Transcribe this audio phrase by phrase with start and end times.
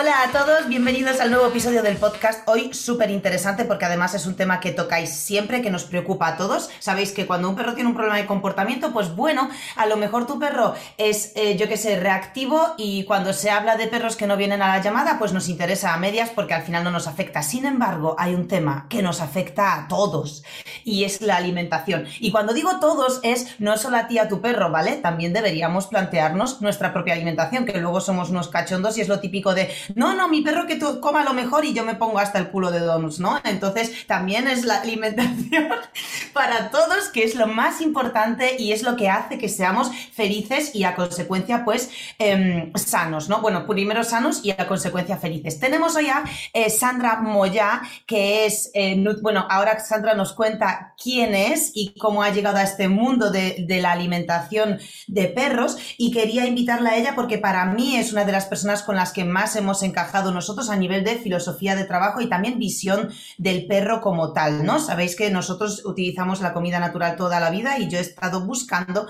[0.00, 2.48] Hola a todos, bienvenidos al nuevo episodio del podcast.
[2.48, 6.36] Hoy súper interesante porque además es un tema que tocáis siempre, que nos preocupa a
[6.36, 6.70] todos.
[6.78, 10.24] Sabéis que cuando un perro tiene un problema de comportamiento, pues bueno, a lo mejor
[10.28, 14.28] tu perro es, eh, yo que sé, reactivo y cuando se habla de perros que
[14.28, 17.08] no vienen a la llamada, pues nos interesa a medias porque al final no nos
[17.08, 17.42] afecta.
[17.42, 20.44] Sin embargo, hay un tema que nos afecta a todos
[20.84, 22.06] y es la alimentación.
[22.20, 24.92] Y cuando digo todos es no solo a ti, a tu perro, ¿vale?
[24.98, 29.56] También deberíamos plantearnos nuestra propia alimentación, que luego somos unos cachondos y es lo típico
[29.56, 32.48] de no, no, mi perro que coma lo mejor y yo me pongo hasta el
[32.48, 33.40] culo de donuts, ¿no?
[33.44, 35.68] Entonces también es la alimentación
[36.32, 40.74] para todos, que es lo más importante y es lo que hace que seamos felices
[40.74, 43.40] y a consecuencia, pues, em, sanos, ¿no?
[43.40, 45.60] Bueno, primero sanos y a consecuencia felices.
[45.60, 51.34] Tenemos hoy a eh, Sandra Moya, que es, eh, bueno, ahora Sandra nos cuenta quién
[51.34, 56.10] es y cómo ha llegado a este mundo de, de la alimentación de perros y
[56.10, 59.24] quería invitarla a ella porque para mí es una de las personas con las que
[59.24, 64.00] más hemos encajado nosotros a nivel de filosofía de trabajo y también visión del perro
[64.00, 64.78] como tal, ¿no?
[64.78, 69.06] Sabéis que nosotros utilizamos la comida natural toda la vida y yo he estado buscando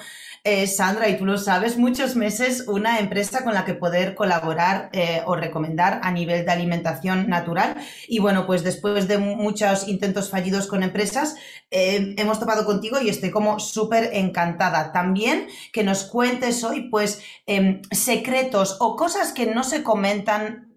[0.50, 4.88] eh, Sandra, y tú lo sabes, muchos meses una empresa con la que poder colaborar
[4.94, 7.76] eh, o recomendar a nivel de alimentación natural.
[8.08, 11.36] Y bueno, pues después de muchos intentos fallidos con empresas,
[11.70, 14.90] eh, hemos topado contigo y estoy como súper encantada.
[14.90, 20.72] También que nos cuentes hoy, pues, em, secretos o cosas que no se comentan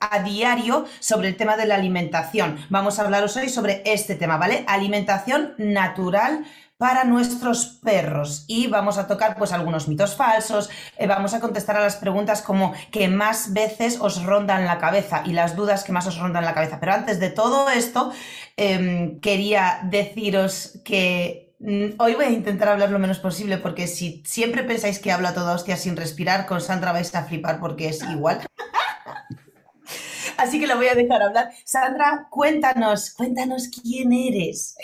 [0.00, 2.56] a diario sobre el tema de la alimentación.
[2.70, 4.64] Vamos a hablaros hoy sobre este tema, ¿vale?
[4.66, 6.46] Alimentación natural
[6.80, 11.76] para nuestros perros y vamos a tocar pues algunos mitos falsos, eh, vamos a contestar
[11.76, 15.92] a las preguntas como que más veces os rondan la cabeza y las dudas que
[15.92, 16.80] más os rondan la cabeza.
[16.80, 18.12] Pero antes de todo esto,
[18.56, 24.22] em, quería deciros que mm, Hoy voy a intentar hablar lo menos posible porque si
[24.24, 27.90] siempre pensáis que hablo a toda hostia sin respirar, con Sandra vais a flipar porque
[27.90, 28.40] es igual.
[30.38, 31.50] Así que lo voy a dejar hablar.
[31.66, 34.76] Sandra, cuéntanos, cuéntanos quién eres.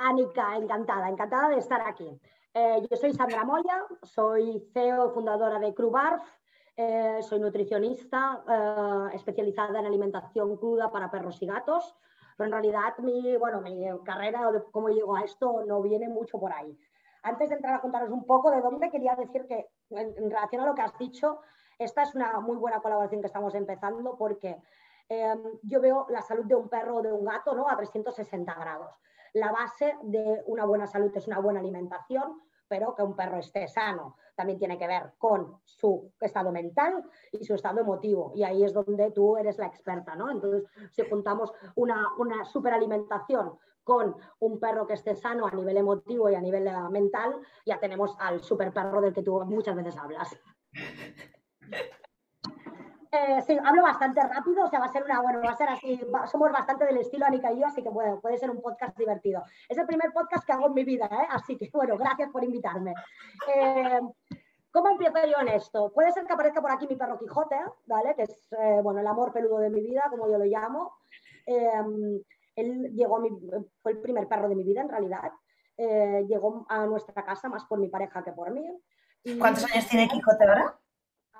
[0.00, 2.08] Anika, encantada, encantada de estar aquí.
[2.54, 6.22] Eh, yo soy Sandra Moya, soy CEO fundadora de Crubarf,
[6.74, 11.94] eh, soy nutricionista eh, especializada en alimentación cruda para perros y gatos,
[12.34, 16.40] pero en realidad mi, bueno, mi carrera o cómo llego a esto no viene mucho
[16.40, 16.74] por ahí.
[17.22, 20.62] Antes de entrar a contaros un poco de dónde, quería decir que en, en relación
[20.62, 21.42] a lo que has dicho,
[21.78, 24.56] esta es una muy buena colaboración que estamos empezando porque
[25.64, 27.68] yo veo la salud de un perro o de un gato ¿no?
[27.68, 28.94] a 360 grados
[29.34, 33.66] la base de una buena salud es una buena alimentación, pero que un perro esté
[33.66, 38.32] sano también tiene que ver con su estado mental y su estado emotivo.
[38.34, 40.30] Y ahí es donde tú eres la experta, ¿no?
[40.30, 46.30] Entonces, si juntamos una, una superalimentación con un perro que esté sano a nivel emotivo
[46.30, 50.38] y a nivel mental, ya tenemos al super perro del que tú muchas veces hablas.
[53.12, 55.68] Eh, sí, hablo bastante rápido, o sea, va a ser una, bueno, va a ser
[55.68, 56.00] así,
[56.30, 59.42] somos bastante del estilo Anika y yo, así que bueno, puede ser un podcast divertido.
[59.68, 61.26] Es el primer podcast que hago en mi vida, ¿eh?
[61.30, 62.94] así que bueno, gracias por invitarme.
[63.52, 64.00] Eh,
[64.70, 65.90] ¿Cómo empiezo yo en esto?
[65.92, 67.56] Puede ser que aparezca por aquí mi perro Quijote,
[67.86, 68.14] ¿vale?
[68.14, 68.48] Que es,
[68.84, 70.94] bueno, el amor peludo de mi vida, como yo lo llamo.
[71.46, 73.30] él llegó a mi,
[73.82, 75.32] fue el primer perro de mi vida, en realidad.
[75.76, 78.64] llegó a nuestra casa más por mi pareja que por mí.
[79.40, 80.79] ¿Cuántos años tiene Quijote ahora?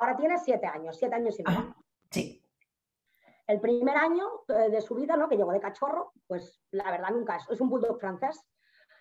[0.01, 1.77] Ahora tiene siete años, siete años y medio.
[2.11, 2.43] Sí.
[3.47, 5.29] El primer año eh, de su vida, ¿no?
[5.29, 8.41] que llegó de cachorro, pues la verdad nunca es, es un bulldog francés,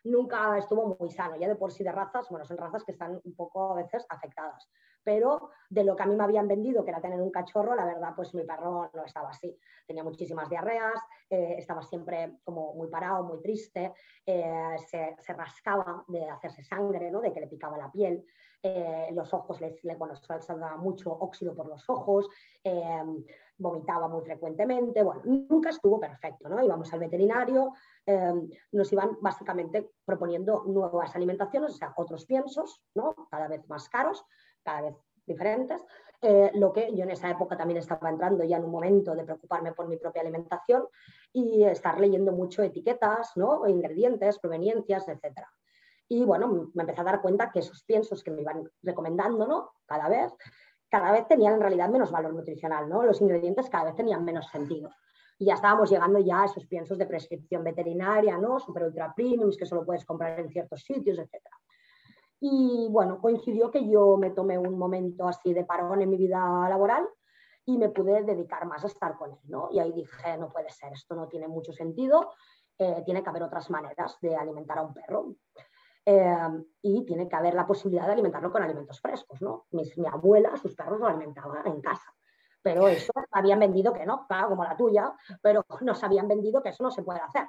[0.03, 3.19] nunca estuvo muy sano, ya de por sí de razas, bueno, son razas que están
[3.23, 4.69] un poco a veces afectadas,
[5.03, 7.85] pero de lo que a mí me habían vendido, que era tener un cachorro, la
[7.85, 10.99] verdad, pues mi perro no estaba así, tenía muchísimas diarreas,
[11.29, 13.93] eh, estaba siempre como muy parado, muy triste,
[14.25, 17.21] eh, se, se, rascaba de hacerse sangre, ¿no?
[17.21, 18.25] de que le picaba la piel,
[18.61, 22.29] eh, los ojos, le, bueno, salga mucho óxido por los ojos,
[23.59, 26.63] vomitaba muy frecuentemente, bueno, nunca estuvo perfecto, ¿no?
[26.63, 27.73] Íbamos al veterinario,
[28.05, 28.33] eh,
[28.71, 33.13] nos iban básicamente proponiendo nuevas alimentaciones, o sea, otros piensos, ¿no?
[33.29, 34.25] Cada vez más caros,
[34.63, 35.85] cada vez diferentes,
[36.55, 39.73] lo que yo en esa época también estaba entrando ya en un momento de preocuparme
[39.73, 40.85] por mi propia alimentación
[41.31, 43.65] y estar leyendo mucho etiquetas, ¿no?
[43.67, 45.49] ingredientes, proveniencias, etcétera.
[46.11, 49.73] Y bueno, me empecé a dar cuenta que esos piensos que me iban recomendando, ¿no?
[49.85, 50.33] Cada vez,
[50.89, 53.03] cada vez tenían en realidad menos valor nutricional, ¿no?
[53.03, 54.89] Los ingredientes cada vez tenían menos sentido.
[55.37, 58.59] Y ya estábamos llegando ya a esos piensos de prescripción veterinaria, ¿no?
[58.59, 61.41] Super ultra premiums que solo puedes comprar en ciertos sitios, etc.
[62.41, 66.39] Y bueno, coincidió que yo me tomé un momento así de parón en mi vida
[66.67, 67.07] laboral
[67.65, 69.69] y me pude dedicar más a estar con él, ¿no?
[69.71, 72.31] Y ahí dije, no puede ser, esto no tiene mucho sentido,
[72.77, 75.35] eh, tiene que haber otras maneras de alimentar a un perro.
[76.05, 79.41] Em, y tiene que haber la posibilidad de alimentarlo con alimentos frescos.
[79.41, 79.67] ¿no?
[79.71, 82.13] Mi, abuela, sus perros lo alimentaba en casa.
[82.61, 86.69] pero eso habían vendido que no, claro, como la tuya, pero nos habían vendido que
[86.69, 87.45] eso no se puede hacer.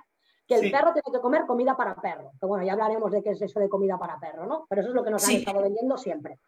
[0.46, 2.32] Que el perro tiene que comer comida para perro.
[2.40, 4.66] Que bueno, ya hablaremos de qué es eso de comida para perro, ¿no?
[4.68, 6.40] Pero eso es lo que nos han estado vendiendo siempre.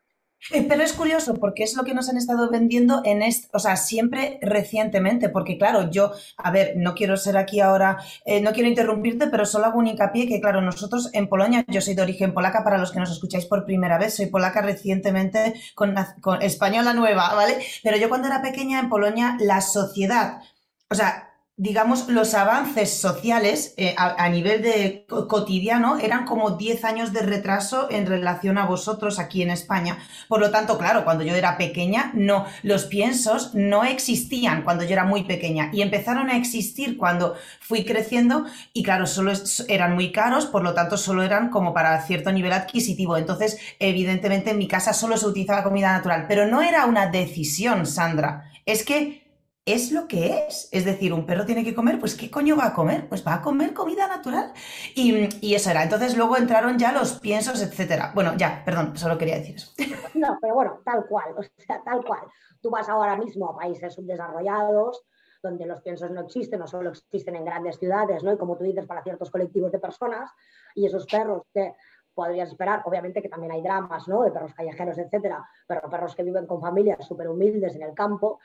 [0.51, 3.61] Eh, pero es curioso porque es lo que nos han estado vendiendo en este, o
[3.61, 8.53] sea, siempre recientemente, porque claro, yo, a ver, no quiero ser aquí ahora, eh, no
[8.53, 12.03] quiero interrumpirte, pero solo hago un hincapié que claro, nosotros en Polonia, yo soy de
[12.03, 16.43] origen polaca, para los que nos escucháis por primera vez, soy polaca recientemente con, con
[16.43, 17.59] española nueva, ¿vale?
[17.85, 20.43] Pero yo cuando era pequeña en Polonia, la sociedad,
[20.91, 21.32] o sea,
[21.63, 27.87] digamos, los avances sociales eh, a, nivel de cotidiano eran como 10 años de retraso
[27.89, 29.97] en relación a vosotros aquí en España.
[30.27, 34.91] Por lo tanto, claro, cuando yo era pequeña, no, los piensos no existían cuando yo
[34.91, 39.31] era muy pequeña y empezaron a existir cuando fui creciendo y claro, solo
[39.69, 43.17] eran muy caros, por lo tanto, solo eran como para cierto nivel adquisitivo.
[43.17, 47.87] Entonces, evidentemente, en mi casa solo se utilizaba comida natural, pero no era una decisión,
[47.87, 48.51] Sandra.
[48.67, 49.22] Es que
[49.65, 50.69] es lo que es.
[50.73, 53.09] Es decir, un perro tiene que comer, pues ¿qué coño va a comer?
[53.09, 54.53] Pues va a comer comida natural.
[54.95, 55.83] Y, eso era.
[55.83, 58.13] Entonces luego entraron ya los piensos, etcétera.
[58.15, 59.73] Bueno, ya, perdón, solo quería decir eso.
[60.15, 62.21] No, pero bueno, tal cual, o sea, tal cual.
[62.61, 65.03] Tú vas ahora mismo a países subdesarrollados,
[65.43, 68.33] donde los piensos no existen, no solo existen en grandes ciudades, ¿no?
[68.33, 70.31] Y como tú dices, para ciertos colectivos de personas,
[70.75, 71.75] y esos perros que
[72.15, 74.23] podrías esperar, obviamente que también hay dramas, ¿no?
[74.23, 78.39] De perros callejeros, etcétera, pero perros que viven con familias súper humildes en el campo,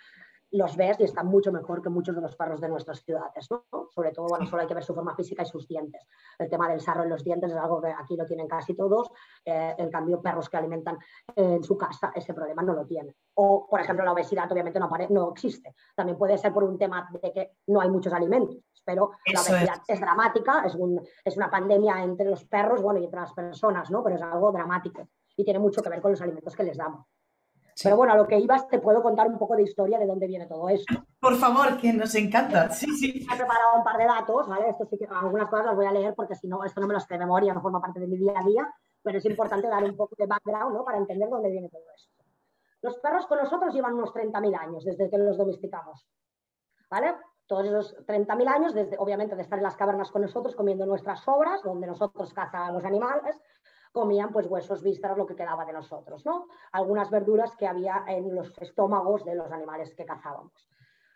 [0.52, 3.66] los ves y están mucho mejor que muchos de los perros de nuestras ciudades, ¿no?
[3.90, 6.06] Sobre todo, bueno, solo hay que ver su forma física y sus dientes.
[6.40, 9.12] El tema del sarro en los dientes es algo que aquí lo tienen casi todos,
[9.44, 10.98] eh, en cambio, perros que alimentan
[11.36, 13.14] en su casa, ese problema no lo tienen.
[13.36, 15.76] O, por ejemplo, la obesidad obviamente no, no existe.
[15.96, 19.82] También puede ser por un tema de que no hay muchos alimentos, pero la obesidad
[19.88, 20.00] es.
[20.00, 20.78] dramática, es,
[21.26, 24.04] es una pandemia entre los perros, bueno, y entre las personas, ¿no?
[24.04, 27.06] Pero es algo dramático y tiene mucho que ver con los alimentos que les damos.
[27.84, 30.28] Pero bueno, a lo que ibas, te puedo contar un poco de historia de dónde
[30.28, 31.06] viene todo esto.
[31.20, 32.70] Por favor, que nos encanta.
[32.72, 33.26] Sí, sí.
[33.32, 34.70] He preparado un par de datos, ¿vale?
[34.70, 36.94] Esto sí que algunas cosas las voy a leer porque si no, esto no me
[36.94, 39.68] lo sé de memoria, no forma parte de mi día a día, pero es importante
[39.68, 40.84] dar un poco de background, ¿no?
[40.84, 42.24] Para entender dónde viene todo esto.
[42.82, 46.08] Los perros con nosotros llevan unos 30.000 años desde que los domesticamos,
[46.90, 47.16] ¿vale?
[47.46, 51.22] Todos esos 30.000 años, desde, obviamente, de estar en las cavernas con nosotros, comiendo nuestras
[51.22, 53.40] sobras, donde nosotros cazábamos animales,
[53.92, 56.48] comían pues huesos, vísceras, lo que quedaba de nosotros, ¿no?
[56.72, 60.68] Algunas verduras que había en los estómagos de los animales que cazábamos.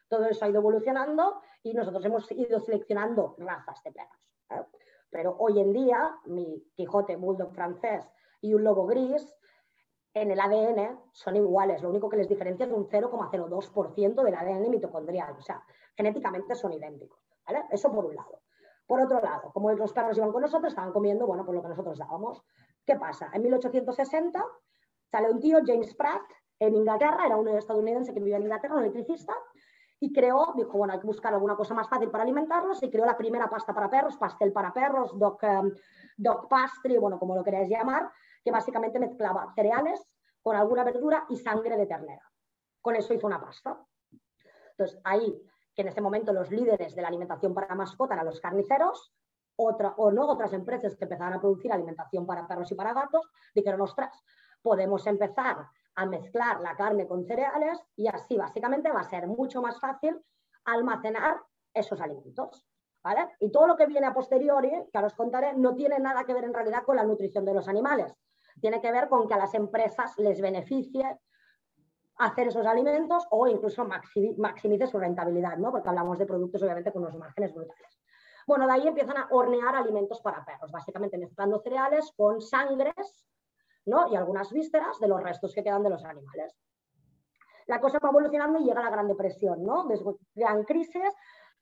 [0.08, 4.20] Todo eso ha ido evolucionando y nosotros hemos ido seleccionando razas de perros.
[4.50, 4.66] ¿eh?
[5.10, 8.10] Pero hoy en día, mi Quijote Bulldog francés
[8.42, 9.34] y un lobo gris,
[10.14, 11.82] en el ADN son iguales.
[11.82, 15.34] Lo único que les diferencia es un 0,02% del ADN mitocondrial.
[15.38, 15.64] O sea,
[15.96, 17.20] genéticamente son idénticos.
[17.70, 18.41] Eso por un lado.
[18.92, 21.70] Por otro lado, como los perros iban con nosotros, estaban comiendo, bueno, por lo que
[21.70, 22.44] nosotros dábamos.
[22.86, 23.30] ¿Qué pasa?
[23.32, 24.46] En 1860
[25.10, 26.24] sale un tío, James Pratt,
[26.60, 29.34] en Inglaterra, era un estadounidense que vivía en Inglaterra, un electricista,
[29.98, 33.06] y creó, dijo, bueno, hay que buscar alguna cosa más fácil para alimentarlos, y creó
[33.06, 35.72] la primera pasta para perros, pastel para perros, dog, um,
[36.18, 38.12] dog pastry, bueno, como lo queráis llamar,
[38.44, 40.06] que básicamente mezclaba cereales
[40.42, 42.30] con alguna verdura y sangre de ternera.
[42.82, 43.86] Con eso hizo una pasta.
[44.72, 45.42] Entonces, ahí,
[45.76, 49.14] que en ese momento los líderes de la alimentación para mascota eran los carniceros,
[49.56, 53.82] o no otras empresas que empezaban a producir alimentación para perros y para gatos, dijeron,
[53.82, 54.24] ostras,
[54.62, 59.62] podemos empezar a mezclar la carne con cereales y así básicamente va a ser mucho
[59.62, 60.20] más fácil
[60.66, 61.42] almacenar
[61.74, 62.66] esos alimentos.
[63.04, 63.30] ¿vale?
[63.40, 66.34] Y todo lo que viene a posteriori, que ahora os contaré, no tiene nada que
[66.34, 68.14] ver en realidad con la nutrición de los animales.
[68.60, 71.20] Tiene que ver con que a las empresas les beneficie
[72.26, 75.72] hacer esos alimentos o incluso maximice su rentabilidad, ¿no?
[75.72, 78.00] porque hablamos de productos obviamente con unos márgenes brutales.
[78.48, 83.26] Bueno, de ahí empiezan a hornear alimentos para perros, básicamente mezclando cereales con sangres
[83.86, 84.12] ¿no?
[84.12, 86.56] y algunas vísceras de los restos que quedan de los animales.
[87.68, 89.88] La cosa va evolucionando y llega la Gran Depresión, ¿no?
[90.34, 91.14] Crean crisis,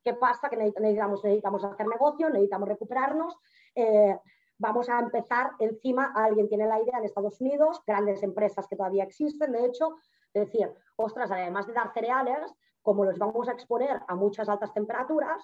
[0.03, 0.49] ¿qué pasa?
[0.49, 3.37] Que necesitamos, necesitamos hacer negocio, necesitamos recuperarnos.
[3.75, 4.17] Eh,
[4.57, 9.03] vamos a empezar encima, alguien tiene la idea en Estados Unidos, grandes empresas que todavía
[9.03, 9.97] existen, de hecho,
[10.33, 14.73] es decir, ostras, además de dar cereales, como los vamos a exponer a muchas altas
[14.73, 15.43] temperaturas,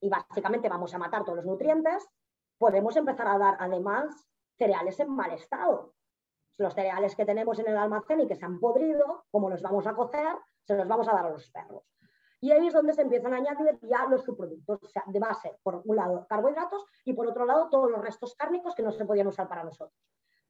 [0.00, 2.08] y básicamente vamos a matar todos los nutrientes,
[2.58, 5.94] podemos empezar a dar además cereales en mal estado.
[6.56, 9.86] Los cereales que tenemos en el almacén y que se han podrido, como los vamos
[9.86, 11.84] a cocer, se los vamos a dar a los perros.
[12.40, 15.96] Y ahí es donde se empiezan a añadir ya los subproductos, de base, por un
[15.96, 19.48] lado, carbohidratos y por otro lado, todos los restos cárnicos que no se podían usar
[19.48, 19.98] para nosotros.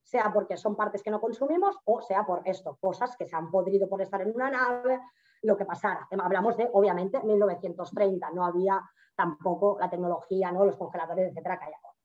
[0.08, 3.50] Sea porque son partes que no consumimos o sea por esto, cosas que se han
[3.50, 5.00] podrido por estar en una nave,
[5.42, 6.08] lo que pasara.
[6.18, 8.80] Hablamos de, obviamente, 1930, no había
[9.14, 10.64] tampoco la tecnología, ¿no?
[10.64, 11.98] los congeladores, etcétera, que hay ahora.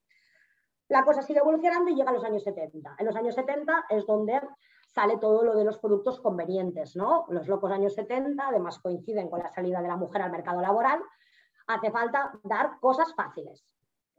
[0.89, 2.95] La cosa sigue evolucionando y llega a los años 70.
[2.99, 4.41] En los años 70 es donde
[4.85, 7.25] sale todo lo de los productos convenientes, ¿no?
[7.29, 11.01] Los locos años 70, además coinciden con la salida de la mujer al mercado laboral,
[11.67, 13.65] hace falta dar cosas fáciles.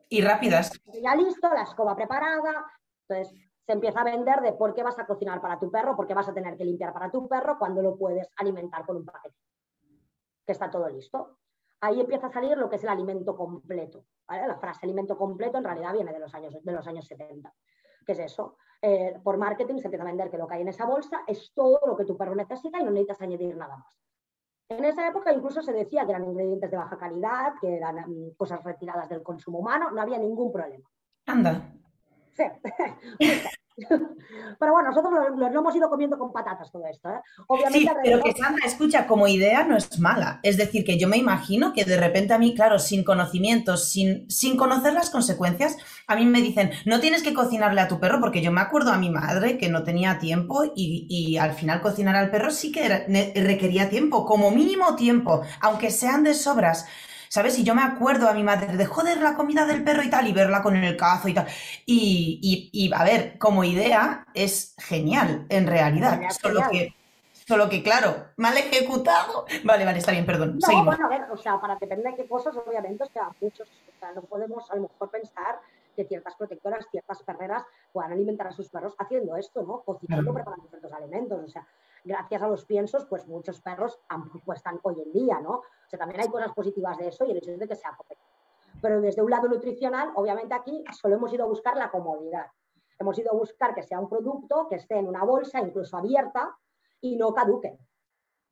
[0.08, 0.72] Y rápidas.
[1.02, 2.64] Ya listo, la escoba preparada,
[3.06, 6.06] entonces se empieza a vender de por qué vas a cocinar para tu perro, por
[6.06, 9.04] qué vas a tener que limpiar para tu perro cuando lo puedes alimentar con un
[9.04, 9.37] paquete,
[10.44, 11.38] que está todo listo.
[11.80, 14.04] Ahí empieza a salir lo que es el alimento completo.
[14.28, 17.52] La frase alimento completo en realidad viene de los años, de los años 70.
[18.06, 18.56] ¿Qué es eso?
[18.80, 21.52] Eh, por marketing se empieza a vender que lo que hay en esa bolsa es
[21.54, 23.99] todo lo que tu perro necesita y no necesitas añadir nada más.
[24.68, 28.35] En esa época incluso se decía que eran ingredientes de baja calidad, que eran mm,
[28.37, 30.88] cosas retiradas del consumo humano, no había ningún problema.
[31.26, 31.71] Anda.
[32.36, 32.44] Sí.
[33.76, 37.10] Pero bueno, nosotros lo, hemos ido comiendo con patatas todo esto.
[37.10, 37.20] ¿eh?
[37.72, 40.38] sí, pero que Sandra, escucha, como idea no es mala.
[40.44, 44.30] Es decir, que yo me imagino que de repente a mí, claro, sin conocimientos, sin,
[44.30, 45.76] sin conocer las consecuencias,
[46.06, 48.92] a mí me dicen, no tienes que cocinarle a tu perro, porque yo me acuerdo
[48.92, 52.70] a mi madre que no tenía tiempo y, y al final cocinar al perro sí
[52.70, 52.88] que
[53.34, 56.86] requería tiempo, como mínimo tiempo, aunque sean de sobras.
[57.34, 57.58] ¿Sabes?
[57.58, 60.28] Y yo me acuerdo a mi madre de joder la comida del perro y tal,
[60.28, 61.48] y verla con el cazo y tal.
[61.84, 66.20] Y, a ver, como idea es genial, en realidad.
[66.40, 66.94] solo que.
[67.46, 69.44] Solo que, claro, mal ejecutado.
[69.64, 70.58] Vale, vale, está bien, perdón.
[70.66, 73.68] No, bueno, a ver, o sea, para depender de qué cosas, obviamente, o sea, muchos,
[73.68, 75.60] o sea, no podemos a lo mejor pensar
[75.94, 77.62] que ciertas protectoras, ciertas perreras
[77.92, 79.80] puedan alimentar a sus perros haciendo esto, ¿no?
[79.80, 81.44] Cocinando, preparando ciertos alimentos.
[81.44, 81.66] O sea,
[82.04, 83.99] gracias a los piensos, pues muchos perros
[84.54, 85.50] están hoy en día, ¿no?
[85.50, 88.25] O sea, también hay cosas positivas de eso y el hecho de que sea correcto.
[88.80, 92.46] Pero desde un lado nutricional, obviamente aquí solo hemos ido a buscar la comodidad.
[92.99, 96.56] Hemos ido a buscar que sea un producto que esté en una bolsa, incluso abierta,
[97.00, 97.78] y no caduque.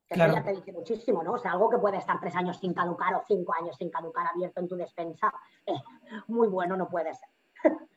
[0.07, 0.33] Que claro.
[0.33, 1.33] ya te dice muchísimo, ¿no?
[1.33, 4.27] O sea, algo que puede estar tres años sin caducar o cinco años sin caducar
[4.27, 5.33] abierto en tu despensa,
[5.65, 5.79] eh,
[6.27, 7.29] muy bueno no puede ser.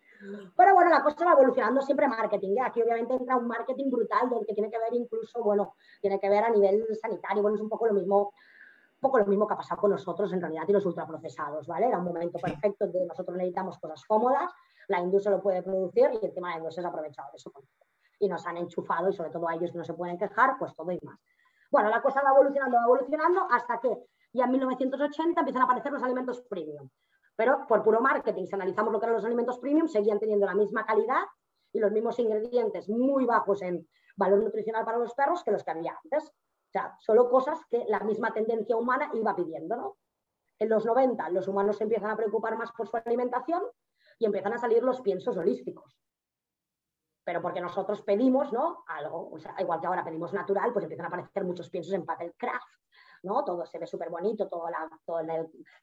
[0.56, 2.56] Pero bueno, la cosa va evolucionando siempre marketing.
[2.64, 6.44] Aquí obviamente entra un marketing brutal que tiene que ver incluso, bueno, tiene que ver
[6.44, 7.42] a nivel sanitario.
[7.42, 8.32] Bueno, es un poco lo mismo,
[9.00, 11.88] poco lo mismo que ha pasado con nosotros en realidad y los ultraprocesados, ¿vale?
[11.88, 14.52] Era un momento perfecto de nosotros necesitamos cosas cómodas,
[14.88, 17.36] la industria lo puede producir y el tema de la industria se ha aprovechado de
[17.36, 17.52] eso.
[18.18, 20.90] Y nos han enchufado y sobre todo a ellos no se pueden quejar, pues todo
[20.90, 21.18] y más.
[21.70, 25.92] Bueno, la cosa va evolucionando, va evolucionando hasta que ya en 1980 empiezan a aparecer
[25.92, 26.88] los alimentos premium.
[27.36, 30.54] Pero por puro marketing, si analizamos lo que eran los alimentos premium, seguían teniendo la
[30.54, 31.22] misma calidad
[31.72, 35.70] y los mismos ingredientes muy bajos en valor nutricional para los perros que los que
[35.70, 36.24] había antes.
[36.24, 39.98] O sea, solo cosas que la misma tendencia humana iba pidiendo, ¿no?
[40.58, 43.62] En los 90 los humanos se empiezan a preocupar más por su alimentación
[44.18, 46.00] y empiezan a salir los piensos holísticos.
[47.24, 48.84] Pero porque nosotros pedimos, ¿no?
[48.86, 52.06] Algo, o sea, igual que ahora pedimos natural, pues empiezan a aparecer muchos piensos en
[52.06, 52.66] papel craft,
[53.22, 53.44] ¿no?
[53.44, 54.68] Todo se ve súper bonito, todo,
[55.20, 55.30] en,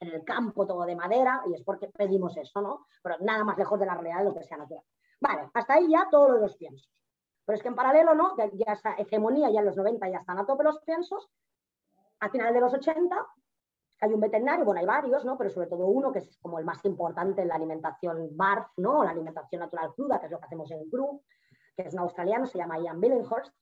[0.00, 2.86] el, campo, todo de madera, y es porque pedimos eso, ¿no?
[3.02, 4.84] Pero nada más lejos de la realidad de lo que sea natural.
[5.20, 6.90] Vale, hasta ahí ya todos los piensos.
[7.44, 8.36] Pero es que en paralelo, ¿no?
[8.36, 11.28] Ya, esa hegemonía, ya en los 90 ya están a tope los piensos.
[12.20, 13.14] A final de los 80
[14.00, 15.36] hay un veterinario, bueno, hay varios, ¿no?
[15.36, 19.04] Pero sobre todo uno que es como el más importante en la alimentación BARF, ¿no?
[19.04, 21.22] La alimentación natural cruda, que es lo que hacemos en CRU,
[21.76, 23.52] que es un australiano, se llama Ian Billinghurst,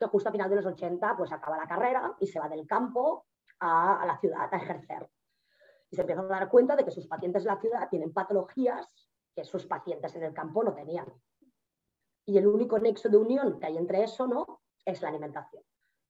[0.00, 2.66] que justo a final de los 80 pues acaba la carrera y se va del
[2.66, 3.26] campo
[3.60, 5.08] a, la ciudad a ejercer.
[5.90, 8.90] Y se empieza a dar cuenta de que sus pacientes en la ciudad tienen patologías
[9.34, 11.06] que sus pacientes en el campo no tenían.
[12.24, 14.62] Y el único nexo de unión que hay entre eso ¿no?
[14.84, 15.62] es la alimentación.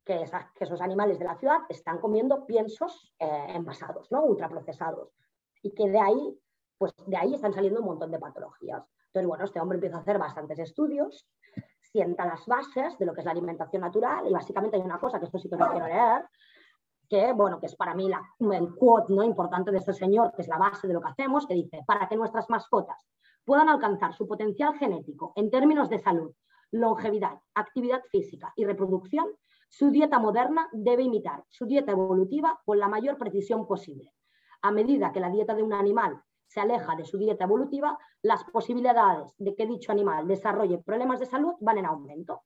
[0.04, 4.22] Que, que esos animales de la ciudad están comiendo piensos eh, envasados, ¿no?
[4.22, 5.12] ultraprocesados.
[5.62, 6.40] Y que de ahí,
[6.78, 8.84] pues de ahí están saliendo un montón de patologías.
[9.06, 11.26] Entonces, bueno, este hombre empieza a hacer bastantes estudios
[11.92, 15.18] sienta las bases de lo que es la alimentación natural y básicamente hay una cosa
[15.18, 16.24] que esto sí que no quiero leer,
[17.08, 19.24] que, bueno, que es para mí la, el quote ¿no?
[19.24, 22.08] importante de este señor, que es la base de lo que hacemos, que dice, para
[22.08, 23.08] que nuestras mascotas
[23.44, 26.32] puedan alcanzar su potencial genético en términos de salud,
[26.70, 29.26] longevidad, actividad física y reproducción,
[29.68, 34.12] su dieta moderna debe imitar su dieta evolutiva con la mayor precisión posible.
[34.62, 38.42] A medida que la dieta de un animal se aleja de su dieta evolutiva, las
[38.42, 42.42] posibilidades de que dicho animal desarrolle problemas de salud van en aumento.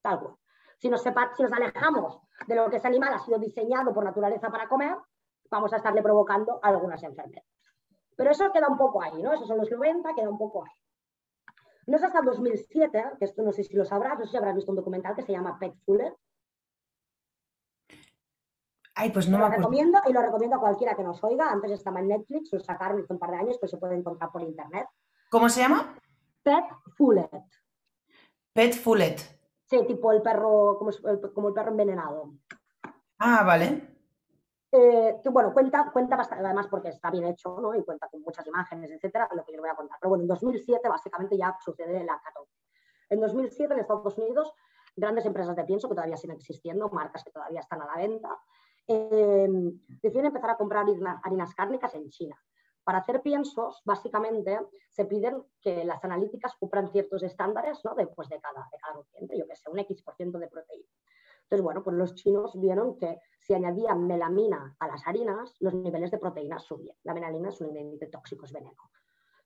[0.00, 0.36] Tal cual.
[0.78, 4.48] Si nos, si nos alejamos de lo que ese animal ha sido diseñado por naturaleza
[4.48, 4.96] para comer,
[5.50, 7.44] vamos a estarle provocando algunas enfermedades.
[8.16, 9.34] Pero eso queda un poco ahí, ¿no?
[9.34, 10.72] Esos son los 90, queda un poco ahí.
[11.86, 14.36] No es hasta el 2007, que esto no sé si lo sabrás, no sé si
[14.38, 16.14] habrás visto un documental que se llama Pet Fuller,
[19.00, 21.52] Ay, pues no lo recomiendo y lo recomiendo a cualquiera que nos oiga.
[21.52, 24.32] Antes estaba en Netflix, lo sacaron hace un par de años, pues se puede encontrar
[24.32, 24.88] por internet.
[25.30, 25.96] ¿Cómo se llama?
[26.42, 26.64] Pet
[26.96, 27.30] Fullet.
[28.52, 29.16] Pet Fullet.
[29.66, 32.32] Sí, tipo el perro, como el, perro envenenado.
[33.20, 33.98] Ah, vale.
[34.72, 37.76] Eh, bueno, cuenta, cuenta bastante, además porque está bien hecho, ¿no?
[37.76, 39.96] Y cuenta con muchas imágenes, etcétera, lo que yo voy a contar.
[40.00, 42.50] Pero bueno, en 2007 básicamente ya sucede la catástrofe.
[43.10, 44.52] En 2007 en Estados Unidos
[44.96, 48.36] grandes empresas de pienso que todavía siguen existiendo, marcas que todavía están a la venta,
[48.88, 49.48] eh,
[50.02, 50.86] deciden empezar a comprar
[51.22, 52.36] harinas cárnicas en China.
[52.82, 57.94] Para hacer piensos, básicamente, se piden que las analíticas cumplan ciertos estándares ¿no?
[57.94, 60.88] Después de cada, de cada nutriente, yo que sé, un X% de proteína.
[61.42, 66.10] Entonces, bueno, pues los chinos vieron que si añadían melamina a las harinas, los niveles
[66.10, 66.96] de proteínas subían.
[67.04, 68.90] La melamina es un ingrediente tóxico, es veneno.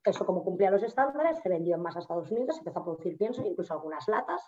[0.05, 2.85] Eso, como cumplía los estándares, se vendió en más a Estados Unidos, se empezó a
[2.85, 4.43] producir pienso, incluso algunas latas.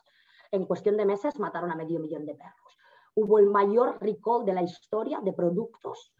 [0.51, 2.79] En cuestión de meses mataron a medio millón de perros.
[3.17, 6.15] Hubo el mayor recall de la historia de productos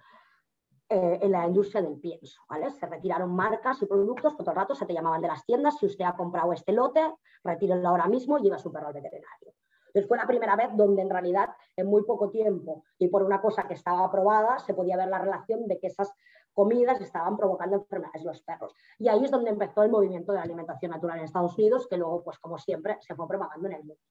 [0.89, 2.41] eh, en la industria del pienso.
[2.49, 2.71] ¿vale?
[2.71, 5.79] Se retiraron marcas y productos, por todo el rato se te llamaban de las tiendas,
[5.79, 7.01] si usted ha comprado este lote,
[7.43, 9.55] retírenlo ahora mismo y lleva su perro al veterinario.
[9.87, 13.41] Entonces fue la primera vez donde en realidad en muy poco tiempo y por una
[13.41, 16.13] cosa que estaba aprobada se podía ver la relación de que esas
[16.53, 18.75] comidas estaban provocando enfermedades en los perros.
[18.99, 21.97] Y ahí es donde empezó el movimiento de la alimentación natural en Estados Unidos, que
[21.97, 24.03] luego, pues como siempre, se fue propagando en el mundo.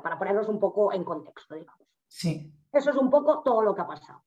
[0.00, 1.86] Para ponernos un poco en contexto, digamos.
[2.06, 2.52] Sí.
[2.72, 4.22] Eso es un poco todo lo que ha pasado.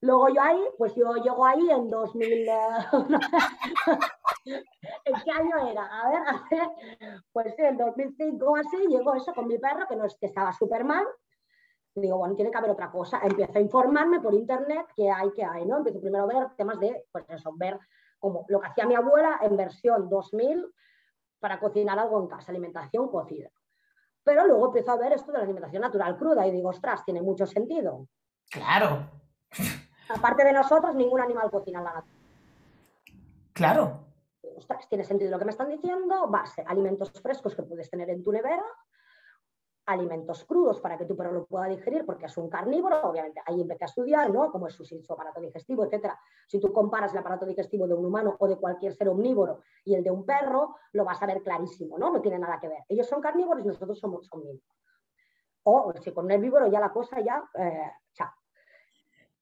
[0.00, 2.58] Luego yo ahí, pues yo llego ahí en 2000, eh,
[5.04, 5.84] ¿en qué año era?
[5.86, 6.44] A ver, a
[7.32, 10.52] pues en 2005 o así, llegó eso con mi perro, que no es que estaba
[10.52, 11.06] súper mal,
[11.94, 13.20] digo, bueno, tiene que haber otra cosa.
[13.22, 15.78] Empiezo a informarme por internet qué hay, qué hay, ¿no?
[15.78, 17.78] Empiezo primero a ver temas de, pues eso, ver
[18.18, 20.66] como lo que hacía mi abuela en versión 2000
[21.38, 23.50] para cocinar algo en casa, alimentación cocida.
[24.24, 27.22] Pero luego empiezo a ver esto de la alimentación natural cruda y digo, ostras, tiene
[27.22, 28.06] mucho sentido.
[28.50, 29.10] Claro.
[30.08, 32.22] Aparte de nosotros, ningún animal cocina en la naturaleza.
[33.52, 34.04] Claro.
[34.56, 38.22] Ostras, tiene sentido lo que me están diciendo, base, alimentos frescos que puedes tener en
[38.22, 38.64] tu nevera,
[39.92, 43.60] alimentos crudos para que tu perro lo pueda digerir, porque es un carnívoro, obviamente ahí
[43.60, 44.50] empecé a estudiar, ¿no?
[44.50, 46.18] Cómo es su, aparato digestivo, etcétera.
[46.46, 49.94] Si tú comparas el aparato digestivo de un humano o de cualquier ser omnívoro y
[49.94, 52.10] el de un perro, lo vas a ver clarísimo, ¿no?
[52.10, 52.84] No tiene nada que ver.
[52.88, 54.62] Ellos son carnívoros y nosotros somos omnívoros.
[55.64, 57.90] O si con un herbívoro ya la cosa ya, eh,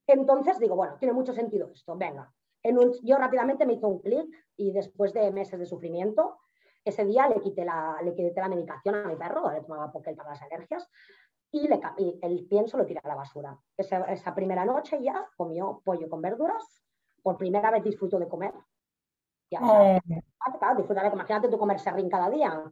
[0.06, 2.32] Entonces digo, bueno, tiene mucho sentido esto, venga.
[2.62, 6.38] En yo rápidamente me hizo un clic y después de meses de sufrimiento,
[6.84, 10.14] ese día le quité la, le quité la medicación a mi perro, le tomaba porque
[10.14, 10.88] para las alergias,
[11.52, 11.80] y, le,
[12.22, 13.58] el pienso lo tiré a la basura.
[13.76, 16.82] Esa, primera noche ya comió pollo con verduras,
[17.22, 18.54] por primera vez disfrutó de comer.
[19.50, 19.98] Ya, oh.
[20.58, 21.26] claro, disfrutar de comer.
[21.26, 22.62] Imagínate tú comer serrín cada día.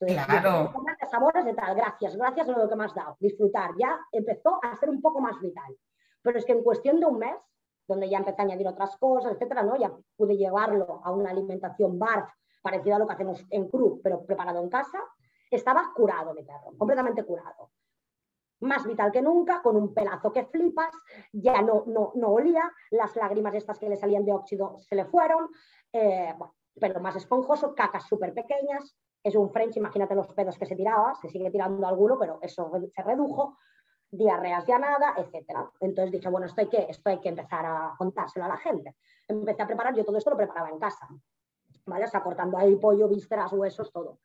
[0.00, 0.72] Entonces, claro.
[1.00, 3.16] De sabores de tal, gracias, gracias a lo que me has dado.
[3.20, 5.76] Disfrutar, ya empezó a ser un poco más vital.
[6.22, 7.36] Pero es que en cuestión de un mes,
[7.86, 9.76] donde ya empecé a añadir otras cosas, etcétera, ¿no?
[9.76, 14.24] Ya pude llevarlo a una alimentación BARF parecido a lo que hacemos en cru, pero
[14.24, 14.98] preparado en casa,
[15.50, 17.70] estaba curado mi perro, completamente curado.
[18.60, 20.94] Más vital que nunca, con un pelazo que flipas,
[21.32, 25.04] ya no, no, no olía, las lágrimas estas que le salían de óxido se le
[25.04, 25.48] fueron,
[25.92, 26.34] eh,
[26.80, 31.14] pero más esponjoso, cacas súper pequeñas, es un French, imagínate los pedos que se tiraba,
[31.16, 33.58] se sigue tirando alguno, pero eso se redujo,
[34.10, 35.58] diarreas ya nada, etc.
[35.80, 38.96] Entonces dije, bueno, esto hay, que, esto hay que empezar a contárselo a la gente.
[39.28, 41.08] Empecé a preparar, yo todo esto lo preparaba en casa.
[41.86, 42.04] ¿Vale?
[42.04, 44.18] O sea, cortando ahí pollo, vísceras, huesos, todo.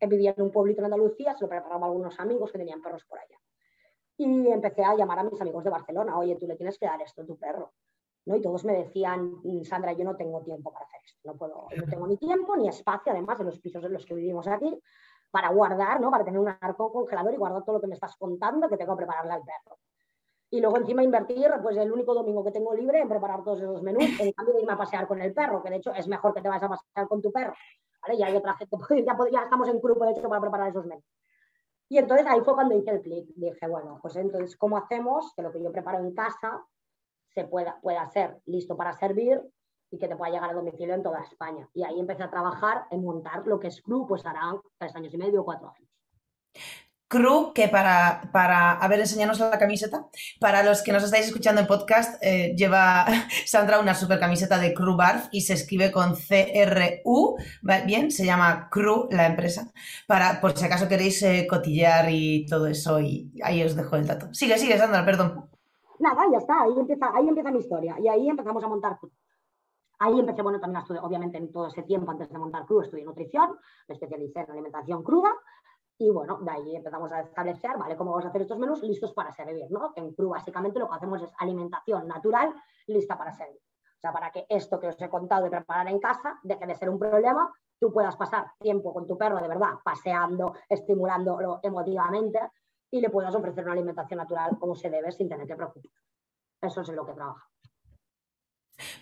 [0.00, 3.18] Vivía en un pueblito en Andalucía, se lo preparaba algunos amigos que tenían perros por
[3.18, 3.38] allá.
[4.18, 7.00] Y empecé a llamar a mis amigos de Barcelona, oye, tú le tienes que dar
[7.00, 7.72] esto a tu perro.
[8.26, 8.36] ¿no?
[8.36, 11.84] Y todos me decían, Sandra, yo no tengo tiempo para hacer esto, no, puedo, no
[11.86, 14.78] tengo ni tiempo ni espacio, además, en los pisos en los que vivimos aquí,
[15.30, 16.10] para guardar, ¿no?
[16.10, 18.94] para tener un arco congelador y guardar todo lo que me estás contando que tengo
[18.94, 19.78] que prepararle al perro
[20.54, 23.82] y luego encima invertir pues el único domingo que tengo libre en preparar todos esos
[23.82, 26.32] menús, en cambio de irme a pasear con el perro, que de hecho es mejor
[26.32, 27.54] que te vayas a pasear con tu perro,
[28.00, 28.16] ¿vale?
[28.16, 31.04] Ya hay otra gente, ya, ya estamos en grupo de hecho para preparar esos menús.
[31.88, 35.42] Y entonces ahí fue cuando hice el clic, dije, bueno, pues entonces, ¿cómo hacemos que
[35.42, 36.64] lo que yo preparo en casa
[37.34, 39.42] se pueda, pueda ser listo para servir
[39.90, 41.68] y que te pueda llegar a domicilio en toda España?
[41.74, 45.12] Y ahí empecé a trabajar en montar lo que es Cru, pues hará tres años
[45.14, 45.90] y medio cuatro años.
[47.08, 50.06] Crew, que para, para, a ver, enseñarnos la camiseta.
[50.40, 53.06] Para los que nos estáis escuchando en podcast, eh, lleva
[53.46, 57.36] Sandra una super camiseta de Crew Barf y se escribe con C-R-U,
[57.86, 59.70] bien, se llama Crew la empresa,
[60.06, 64.06] para, por si acaso queréis eh, cotillear y todo eso, y ahí os dejo el
[64.06, 64.32] dato.
[64.32, 65.48] Sigue, sigue, Sandra, perdón.
[65.98, 68.98] Nada, ya está, ahí empieza, ahí empieza mi historia, y ahí empezamos a montar.
[70.00, 72.80] Ahí empecé, bueno, también a estudiar, obviamente en todo ese tiempo antes de montar Crew,
[72.80, 75.30] estudié nutrición, me especialicé en alimentación cruda,
[75.98, 77.96] y bueno, de ahí empezamos a establecer, ¿vale?
[77.96, 79.92] ¿Cómo vamos a hacer estos menús listos para servir, ¿no?
[79.94, 82.52] En Cru básicamente lo que hacemos es alimentación natural
[82.86, 83.60] lista para servir.
[83.60, 86.74] O sea, para que esto que os he contado de preparar en casa deje de
[86.74, 92.40] ser un problema, tú puedas pasar tiempo con tu perro de verdad, paseando, estimulándolo emotivamente
[92.90, 95.90] y le puedas ofrecer una alimentación natural como se debe sin tener que preocupar.
[96.60, 97.53] Eso es en lo que trabaja.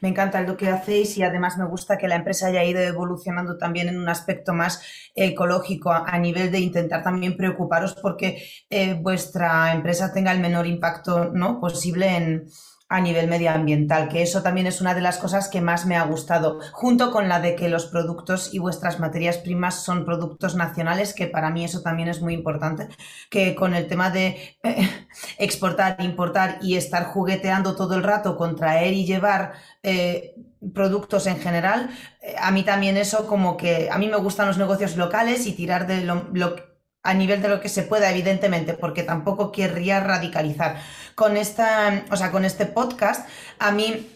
[0.01, 3.57] Me encanta lo que hacéis y además me gusta que la empresa haya ido evolucionando
[3.57, 4.83] también en un aspecto más
[5.15, 11.31] ecológico a, nivel de intentar también preocuparos porque eh, vuestra empresa tenga el menor impacto
[11.33, 11.61] ¿no?
[11.61, 12.49] posible en,
[12.93, 16.05] a nivel medioambiental, que eso también es una de las cosas que más me ha
[16.05, 21.15] gustado, junto con la de que los productos y vuestras materias primas son productos nacionales,
[21.15, 22.89] que para mí eso también es muy importante,
[23.31, 24.91] que con el tema de eh,
[25.39, 30.35] exportar, importar y estar jugueteando todo el rato con traer y llevar eh,
[30.75, 31.89] productos en general,
[32.21, 35.53] eh, a mí también eso como que a mí me gustan los negocios locales y
[35.53, 36.72] tirar de lo, lo
[37.03, 40.77] a nivel de lo que se pueda, evidentemente, porque tampoco querría radicalizar.
[41.15, 44.09] Con esta, o sea, con este podcast, a mí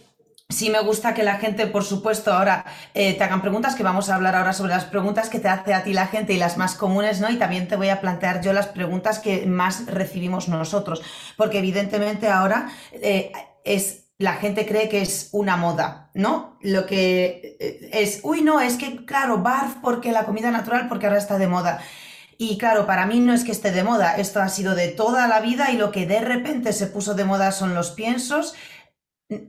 [0.49, 4.09] sí me gusta que la gente, por supuesto, ahora eh, te hagan preguntas, que vamos
[4.09, 6.57] a hablar ahora sobre las preguntas que te hace a ti la gente y las
[6.57, 7.29] más comunes, ¿no?
[7.31, 11.03] Y también te voy a plantear yo las preguntas que más recibimos nosotros,
[11.37, 13.33] porque evidentemente ahora eh,
[13.64, 16.57] es la gente cree que es una moda, ¿no?
[16.62, 21.07] Lo que eh, es, uy, no, es que, claro, barf porque la comida natural, porque
[21.07, 21.81] ahora está de moda.
[22.38, 25.27] Y claro, para mí no es que esté de moda, esto ha sido de toda
[25.27, 28.55] la vida y lo que de repente se puso de moda son los piensos,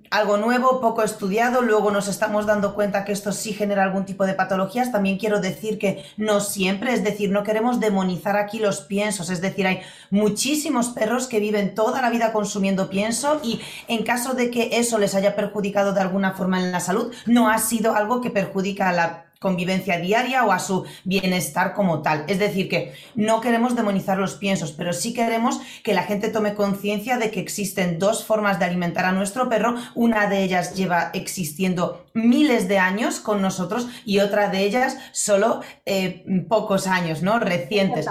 [0.10, 4.26] algo nuevo, poco estudiado, luego nos estamos dando cuenta que esto sí genera algún tipo
[4.26, 4.92] de patologías.
[4.92, 9.40] También quiero decir que no siempre, es decir, no queremos demonizar aquí los piensos, es
[9.40, 14.50] decir, hay muchísimos perros que viven toda la vida consumiendo pienso y en caso de
[14.50, 18.20] que eso les haya perjudicado de alguna forma en la salud, no ha sido algo
[18.22, 22.26] que perjudica a la convivencia diaria o a su bienestar como tal.
[22.28, 26.56] Es decir, que no queremos demonizar los piensos, pero sí queremos que la gente tome
[26.56, 29.76] conciencia de que existen dos formas de alimentar a nuestro perro.
[29.96, 35.62] Una de ellas lleva existiendo miles de años con nosotros y otra de ellas solo
[35.86, 37.40] eh, pocos años, ¿no?
[37.40, 38.08] Recientes.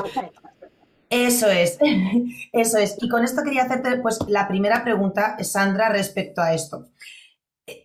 [1.09, 1.79] Eso es,
[2.53, 2.97] eso es.
[3.01, 6.89] Y con esto quería hacerte pues la primera pregunta, Sandra, respecto a esto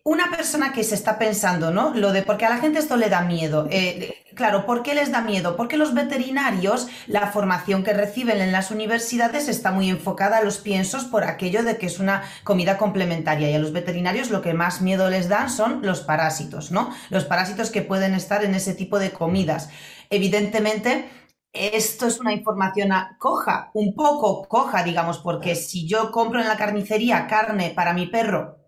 [0.03, 1.93] una persona que se está pensando, ¿no?
[1.95, 3.67] Lo de porque a la gente esto le da miedo.
[3.71, 5.55] Eh, claro, ¿por qué les da miedo?
[5.55, 10.59] Porque los veterinarios, la formación que reciben en las universidades está muy enfocada a los
[10.59, 13.49] piensos por aquello de que es una comida complementaria.
[13.49, 16.93] Y a los veterinarios lo que más miedo les dan son los parásitos, ¿no?
[17.09, 19.69] Los parásitos que pueden estar en ese tipo de comidas.
[20.11, 21.09] Evidentemente,
[21.53, 26.57] esto es una información coja, un poco coja, digamos, porque si yo compro en la
[26.57, 28.60] carnicería carne para mi perro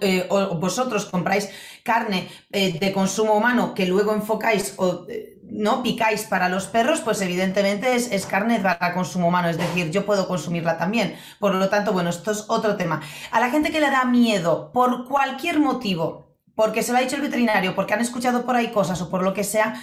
[0.00, 1.50] eh, o, vosotros compráis
[1.82, 7.00] carne eh, de consumo humano que luego enfocáis o eh, no picáis para los perros,
[7.00, 11.16] pues evidentemente es, es, carne para consumo humano, es decir, yo puedo consumirla también.
[11.40, 13.00] Por lo tanto, bueno, esto es otro tema.
[13.30, 17.16] A la gente que le da miedo por cualquier motivo, porque se lo ha dicho
[17.16, 19.74] el veterinario, porque han escuchado por ahí cosas o por lo que sea,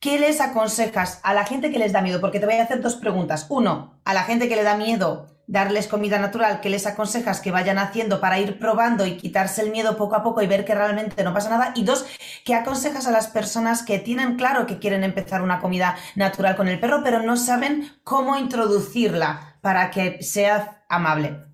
[0.00, 2.20] ¿qué les aconsejas a la gente que les da miedo?
[2.20, 3.46] Porque te voy a hacer dos preguntas.
[3.48, 7.50] Uno, a la gente que le da miedo darles comida natural, ¿qué les aconsejas que
[7.50, 10.74] vayan haciendo para ir probando y quitarse el miedo poco a poco y ver que
[10.74, 11.72] realmente no pasa nada?
[11.76, 12.06] Y dos,
[12.46, 16.68] ¿qué aconsejas a las personas que tienen claro que quieren empezar una comida natural con
[16.68, 21.44] el perro, pero no saben cómo introducirla para que sea amable?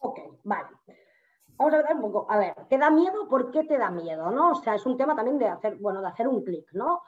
[0.00, 0.68] Ok, vale.
[1.58, 2.26] Vamos a ver un poco.
[2.30, 3.28] A ver, ¿te da miedo?
[3.28, 4.30] ¿Por qué te da miedo?
[4.30, 4.52] ¿No?
[4.52, 7.02] O sea, es un tema también de hacer, bueno, de hacer un clic, ¿no?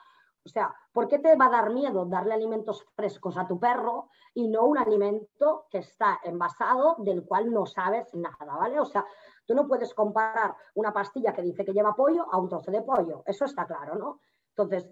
[0.45, 4.09] O sea, ¿por qué te va a dar miedo darle alimentos frescos a tu perro
[4.35, 8.79] y no un alimento que está envasado del cual no sabes nada, ¿vale?
[8.79, 9.03] O sea,
[9.45, 12.83] tú no puedes comparar una pastilla que dice que lleva pollo a un trozo de
[12.83, 14.19] pollo, eso está claro, ¿no?
[14.49, 14.87] Entonces,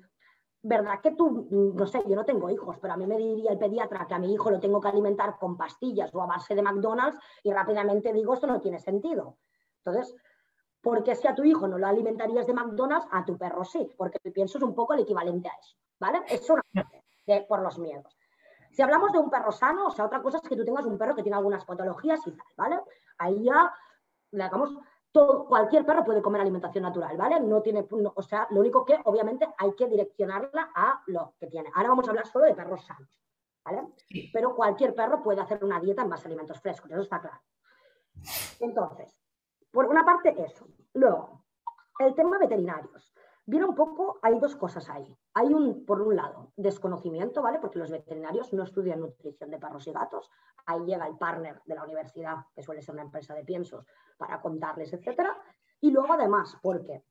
[0.64, 3.60] ¿verdad que tú, no sé, yo no tengo hijos, pero a mí me diría el
[3.60, 6.64] pediatra que a mi hijo lo tengo que alimentar con pastillas o a base de
[6.64, 9.38] McDonald's y rápidamente digo, esto no tiene sentido.
[9.86, 10.16] Entonces,
[10.84, 14.20] porque si a tu hijo no lo alimentarías de McDonald's, a tu perro sí, porque
[14.22, 16.22] el pienso es un poco el equivalente a eso, ¿vale?
[16.28, 16.62] Es una
[17.26, 18.18] de, por los miedos.
[18.70, 20.98] Si hablamos de un perro sano, o sea, otra cosa es que tú tengas un
[20.98, 22.82] perro que tiene algunas patologías y tal, ¿vale?
[23.18, 23.74] Ahí ya,
[24.30, 24.78] digamos,
[25.14, 27.40] todo, cualquier perro puede comer alimentación natural, ¿vale?
[27.40, 31.72] No tiene, o sea, lo único que obviamente hay que direccionarla a lo que tiene.
[31.76, 33.22] Ahora vamos a hablar solo de perros sanos,
[33.64, 33.84] ¿vale?
[34.34, 37.40] Pero cualquier perro puede hacer una dieta en base a alimentos frescos, eso está claro.
[38.60, 39.23] Entonces,
[39.74, 40.68] por una parte, eso.
[40.94, 41.44] Luego,
[41.98, 43.12] el tema veterinarios.
[43.46, 45.18] Viene un poco, hay dos cosas ahí.
[45.34, 47.60] Hay un, por un lado, desconocimiento, ¿vale?
[47.60, 50.30] Porque los veterinarios no estudian nutrición de perros y gatos.
[50.68, 54.40] Ahí llega el partner de la universidad, que suele ser una empresa de piensos, para
[54.40, 55.36] contarles, etcétera.
[55.82, 57.04] Y luego, además, ¿por qué?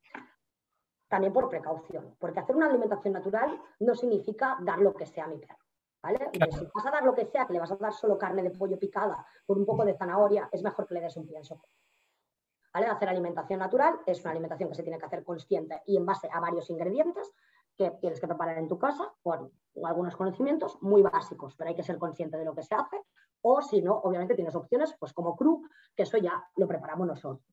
[1.08, 5.28] También por precaución, porque hacer una alimentación natural no significa dar lo que sea a
[5.28, 5.58] mi perro.
[6.00, 6.30] ¿Vale?
[6.32, 8.50] Si vas a dar lo que sea, que le vas a dar solo carne de
[8.50, 11.60] pollo picada con un poco de zanahoria, es mejor que le des un pienso
[12.72, 16.28] Hacer alimentación natural es una alimentación que se tiene que hacer consciente y en base
[16.32, 17.30] a varios ingredientes
[17.76, 19.50] que tienes que preparar en tu casa con
[19.84, 23.02] algunos conocimientos muy básicos, pero hay que ser consciente de lo que se hace.
[23.42, 25.62] O si no, obviamente tienes opciones, pues como cru,
[25.96, 27.44] que eso ya lo preparamos nosotros.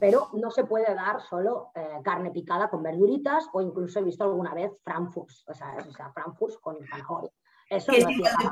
[0.00, 4.24] pero no se puede dar solo eh, carne picada con verduritas o incluso he visto
[4.24, 6.12] alguna vez frankfurts, o sea, o sea
[6.60, 7.30] con zanahoria.
[7.68, 8.04] Eso es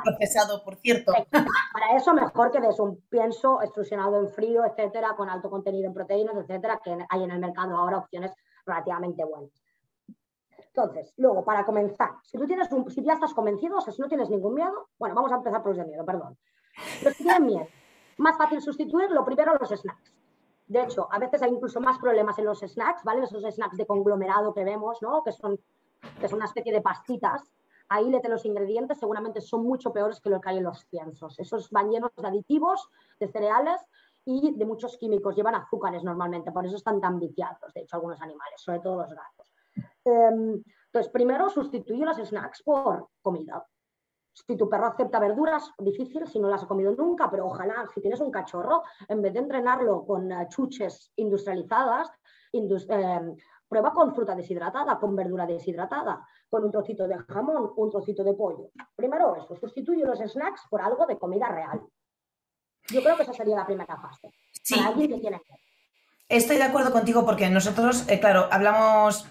[0.02, 1.12] procesado, por cierto.
[1.30, 5.94] Para eso mejor que des un pienso extrusionado en frío, etcétera, con alto contenido en
[5.94, 8.32] proteínas, etcétera, que hay en el mercado ahora opciones
[8.66, 9.52] relativamente buenas.
[10.58, 14.02] Entonces, luego, para comenzar, si tú tienes un, si ya estás convencido, o sea, si
[14.02, 16.36] no tienes ningún miedo, bueno, vamos a empezar por los de miedo, perdón.
[17.04, 17.68] Los que tienen miedo,
[18.18, 20.12] más fácil sustituir, lo primero, los snacks.
[20.66, 23.22] De hecho, a veces hay incluso más problemas en los snacks, ¿vale?
[23.22, 25.22] Esos snacks de conglomerado que vemos, ¿no?
[25.22, 25.60] Que son,
[26.20, 27.42] que son una especie de pastitas.
[27.88, 31.38] Ahí lete los ingredientes, seguramente son mucho peores que lo que hay en los piensos.
[31.38, 32.88] Esos van llenos de aditivos,
[33.20, 33.80] de cereales
[34.24, 35.36] y de muchos químicos.
[35.36, 39.10] Llevan azúcares normalmente, por eso están tan viciados, de hecho, algunos animales, sobre todo los
[39.10, 39.54] gatos.
[40.04, 43.66] Em, entonces, primero sustituye los snacks por comida.
[44.32, 48.00] Si tu perro acepta verduras, difícil si no las ha comido nunca, pero ojalá, si
[48.00, 52.10] tienes un cachorro, en vez de entrenarlo con eh, chuches industrializadas,
[52.52, 53.36] em,
[53.68, 58.32] prueba con fruta deshidratada, con verdura deshidratada, con un trocito de jamón, un trocito de
[58.32, 58.70] pollo.
[58.94, 61.80] Primero eso, sustituye los snacks por algo de comida real.
[62.90, 64.30] Yo creo que esa sería la primera fase.
[64.62, 64.76] Sí.
[66.28, 69.26] Estoy de acuerdo contigo porque nosotros, eh, claro, hablamos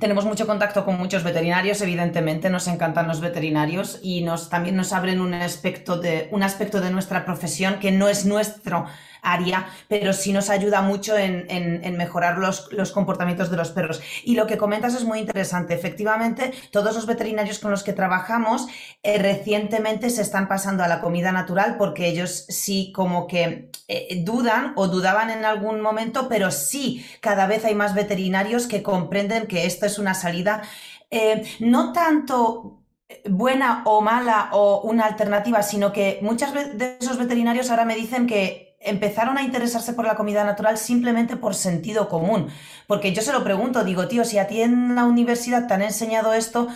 [0.00, 4.92] tenemos mucho contacto con muchos veterinarios, evidentemente, nos encantan los veterinarios y nos, también nos
[4.92, 8.86] abren un aspecto, de, un aspecto de nuestra profesión que no es nuestro
[9.22, 14.00] área, pero sí nos ayuda mucho en, mejorar los, comportamientos de los perros.
[14.24, 15.74] Y lo que comentas es muy interesante.
[15.74, 18.66] Efectivamente, todos los veterinarios con los que trabajamos
[19.02, 24.22] eh, recientemente se están pasando a la comida natural porque ellos sí como que eh,
[24.24, 29.46] dudan o dudaban en algún momento, pero sí cada vez hay más veterinarios que comprenden
[29.46, 30.62] que esto es una salida
[31.10, 32.78] eh, no tanto
[33.24, 38.26] buena o mala o una alternativa, sino que muchas de esos veterinarios ahora me dicen
[38.26, 42.48] que empezaron a interesarse por la comida natural simplemente por sentido común.
[42.86, 45.82] Porque yo se lo pregunto, digo, tío, si a ti en la universidad te han
[45.82, 46.68] enseñado esto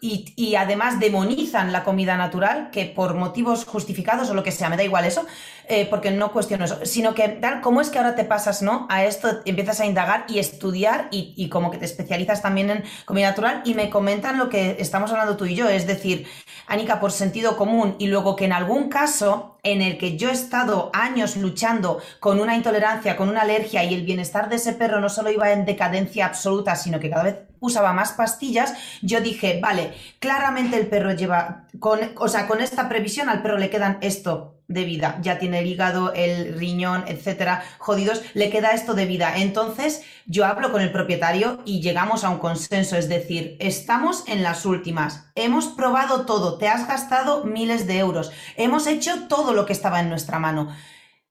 [0.00, 4.76] y, además demonizan la comida natural, que por motivos justificados o lo que sea, me
[4.76, 5.26] da igual eso,
[5.66, 8.86] eh, porque no cuestiono eso, sino que tal, ¿cómo es que ahora te pasas, no?
[8.90, 12.84] A esto empiezas a indagar y estudiar y, y como que te especializas también en
[13.06, 16.26] comida natural y me comentan lo que estamos hablando tú y yo, es decir,
[16.66, 20.32] Anika, por sentido común y luego que en algún caso en el que yo he
[20.32, 25.00] estado años luchando con una intolerancia, con una alergia y el bienestar de ese perro
[25.00, 29.60] no solo iba en decadencia absoluta, sino que cada vez usaba más pastillas, yo dije,
[29.62, 33.98] vale, claramente el perro lleva, con, o sea, con esta previsión al perro le quedan
[34.00, 39.06] esto de vida, ya tiene el hígado, el riñón, etcétera, jodidos, le queda esto de
[39.06, 39.38] vida.
[39.38, 44.42] Entonces, yo hablo con el propietario y llegamos a un consenso, es decir, estamos en
[44.42, 49.64] las últimas, hemos probado todo, te has gastado miles de euros, hemos hecho todo lo
[49.64, 50.68] que estaba en nuestra mano.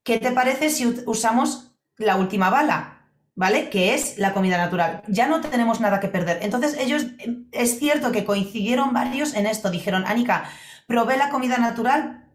[0.04, 2.97] ¿Qué te parece si usamos la última bala?
[3.38, 3.70] ¿Vale?
[3.70, 5.04] Que es la comida natural.
[5.08, 6.40] Ya no tenemos nada que perder.
[6.42, 7.06] Entonces ellos,
[7.52, 9.70] es cierto que coincidieron varios en esto.
[9.70, 10.50] Dijeron, Anika,
[10.88, 12.26] probé la comida natural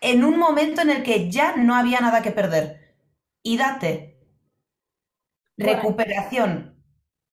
[0.00, 2.96] en un momento en el que ya no había nada que perder.
[3.42, 4.18] Y date.
[5.56, 6.77] Recuperación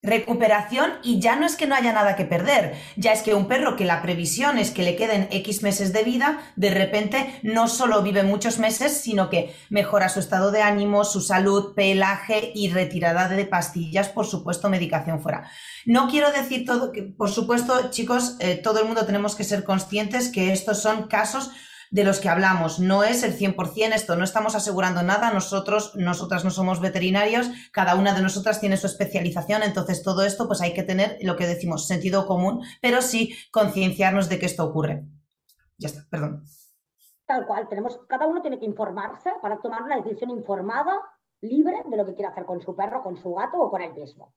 [0.06, 3.48] recuperación y ya no es que no haya nada que perder, ya es que un
[3.48, 7.68] perro que la previsión es que le queden X meses de vida, de repente no
[7.68, 12.70] solo vive muchos meses, sino que mejora su estado de ánimo, su salud, pelaje y
[12.70, 15.50] retirada de pastillas, por supuesto, medicación fuera.
[15.86, 19.64] No quiero decir todo, que por supuesto, chicos, eh, todo el mundo tenemos que ser
[19.64, 21.52] conscientes que estos son casos
[21.92, 22.80] de los que hablamos.
[22.80, 25.32] No es el 100% esto, no estamos asegurando nada.
[25.32, 30.48] Nosotros, nosotras no somos veterinarios, cada una de nosotras tiene su especialización, entonces todo esto
[30.48, 34.66] pues hay que tener lo que decimos, sentido común, pero sí concienciarnos de que esto
[34.66, 35.06] ocurre.
[35.78, 36.44] Ya está, perdón.
[37.26, 41.02] Tal cual, tenemos, cada uno tiene que informarse para tomar una decisión informada,
[41.42, 43.94] libre de lo que quiere hacer con su perro, con su gato o con él
[43.94, 44.34] mismo.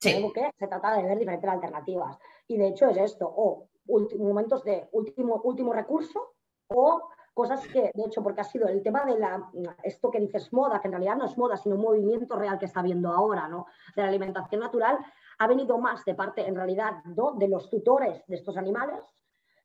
[0.00, 0.30] Sí.
[0.32, 2.16] que se trata de ver diferentes alternativas.
[2.46, 3.68] Y de hecho es esto, o
[4.18, 6.34] momentos de último, último recurso,
[6.68, 9.48] o cosas que, de hecho, porque ha sido el tema de la,
[9.84, 12.64] esto que dices moda, que en realidad no es moda, sino un movimiento real que
[12.64, 13.66] está viendo ahora, ¿no?
[13.94, 14.98] De la alimentación natural,
[15.38, 17.32] ha venido más de parte, en realidad, ¿no?
[17.32, 19.00] de los tutores de estos animales,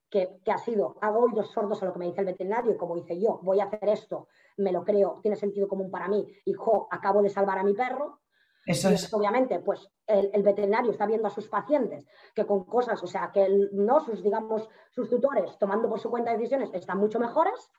[0.10, 3.20] que, ha sido, hago oídos sordos a lo que me dice el veterinario, como dice
[3.20, 6.88] yo, voy a hacer esto, me lo creo, tiene sentido común para mí, y jo,
[6.92, 8.20] acabo de salvar a mi perro,
[8.65, 9.13] eso es.
[9.13, 13.47] Obviamente, pues el, veterinario está viendo a sus pacientes que con cosas, o sea, que
[13.73, 17.71] no sus, digamos, sus tutores tomando por su cuenta decisiones están mucho mejores,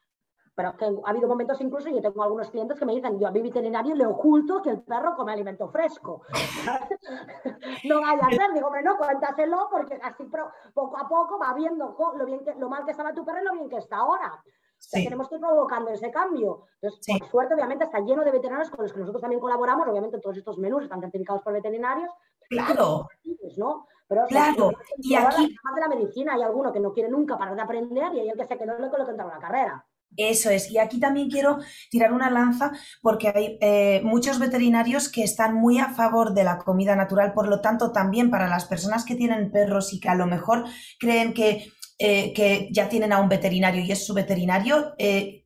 [0.55, 3.31] pero que ha habido momentos incluso, yo tengo algunos clientes que me dicen, yo a
[3.31, 6.23] mi veterinario le oculto que el perro come alimento fresco.
[7.85, 10.25] no vaya a ser, digo, hombre, no, cuéntaselo porque así
[10.73, 13.45] poco a poco va viendo lo, bien que, lo mal que estaba tu perro y
[13.45, 14.43] lo bien que está ahora.
[14.91, 16.65] Tenemos que ir provocando ese cambio.
[16.81, 19.89] Entonces, por suerte, obviamente, está lleno de veterinarios con los que nosotros también colaboramos.
[19.89, 22.11] Obviamente, todos estos menús están certificados por veterinarios.
[22.49, 23.09] Claro.
[23.57, 23.87] ¿no?
[24.07, 24.73] Pero claro.
[24.99, 25.47] y aquí...
[25.47, 28.37] de la medicina hay alguno que no quiere nunca parar de aprender y hay el
[28.37, 29.87] que se quedó con lo que entró en la carrera.
[30.17, 30.71] Eso es.
[30.71, 31.59] Y aquí también quiero
[31.91, 36.59] tirar una lanza porque hay eh, muchos veterinarios que están muy a favor de la
[36.59, 37.33] comida natural.
[37.33, 40.65] Por lo tanto, también para las personas que tienen perros y que a lo mejor
[41.01, 45.45] creen que, eh, que ya tienen a un veterinario y es su veterinario, eh,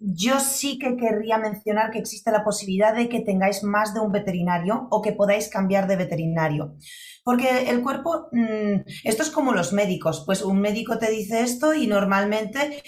[0.00, 4.10] yo sí que querría mencionar que existe la posibilidad de que tengáis más de un
[4.10, 6.76] veterinario o que podáis cambiar de veterinario.
[7.22, 11.74] Porque el cuerpo, mm, esto es como los médicos, pues un médico te dice esto
[11.74, 12.82] y normalmente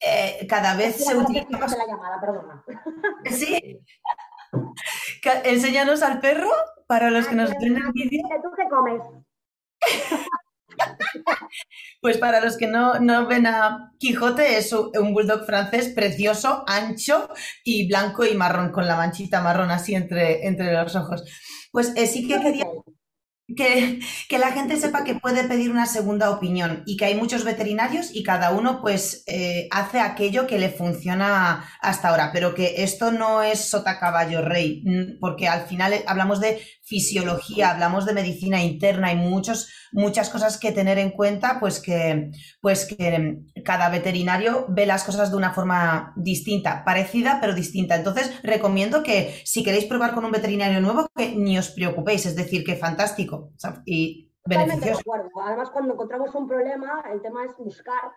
[0.00, 1.76] eh, cada vez se utiliza más...
[1.76, 2.64] la llamada, perdona.
[3.30, 3.80] Sí.
[5.44, 6.50] Enséñanos al perro
[6.86, 8.22] para los que nos ven en vídeo.
[8.42, 9.02] ¿Tú qué comes?
[12.00, 17.28] Pues para los que no, no, ven a Quijote, es un bulldog francés precioso, ancho
[17.64, 21.24] y blanco y marrón, con la manchita marrón así entre, entre los ojos.
[21.72, 22.66] Pues eh, sí que quería
[23.56, 27.44] que, que, la gente sepa que puede pedir una segunda opinión y que hay muchos
[27.44, 32.82] veterinarios y cada uno pues eh, hace aquello que le funciona hasta ahora, pero que
[32.82, 34.82] esto no es sota caballo rey,
[35.20, 40.70] porque al final hablamos de fisiología, hablamos de medicina interna y muchos, muchas cosas que
[40.70, 46.12] tener en cuenta, pues que, pues que cada veterinario ve las cosas de una forma
[46.16, 47.96] distinta, parecida pero distinta.
[47.96, 52.36] Entonces, recomiendo que si queréis probar con un veterinario nuevo, que ni os preocupéis, es
[52.36, 53.52] decir, que fantástico
[53.86, 55.02] y beneficioso.
[55.42, 58.12] Además, cuando encontramos un problema, el tema es buscar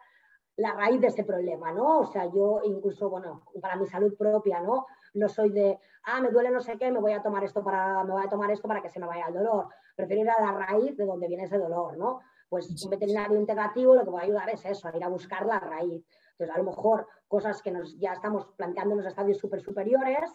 [0.58, 2.00] la raíz de ese problema, ¿no?
[2.00, 4.88] O sea, yo incluso, bueno, para mi salud propia, ¿no?
[5.14, 8.04] No soy de, ah, me duele no sé qué, me voy a tomar esto para,
[8.04, 9.68] me voy a tomar esto para que se me vaya el dolor.
[9.96, 12.22] Prefiero ir a la raíz de donde viene ese dolor, ¿no?
[12.50, 15.46] Pues un veterinario integrativo lo que va a ayudar es eso, a ir a buscar
[15.46, 16.06] la raíz.
[16.32, 20.32] Entonces, a lo mejor cosas que nos, ya estamos planteando en los estadios súper superiores,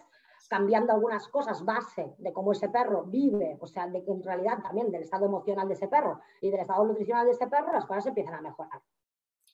[0.47, 4.59] cambiando algunas cosas base de cómo ese perro vive, o sea, de que en realidad
[4.61, 7.85] también del estado emocional de ese perro y del estado nutricional de ese perro, las
[7.85, 8.81] cosas empiezan a mejorar.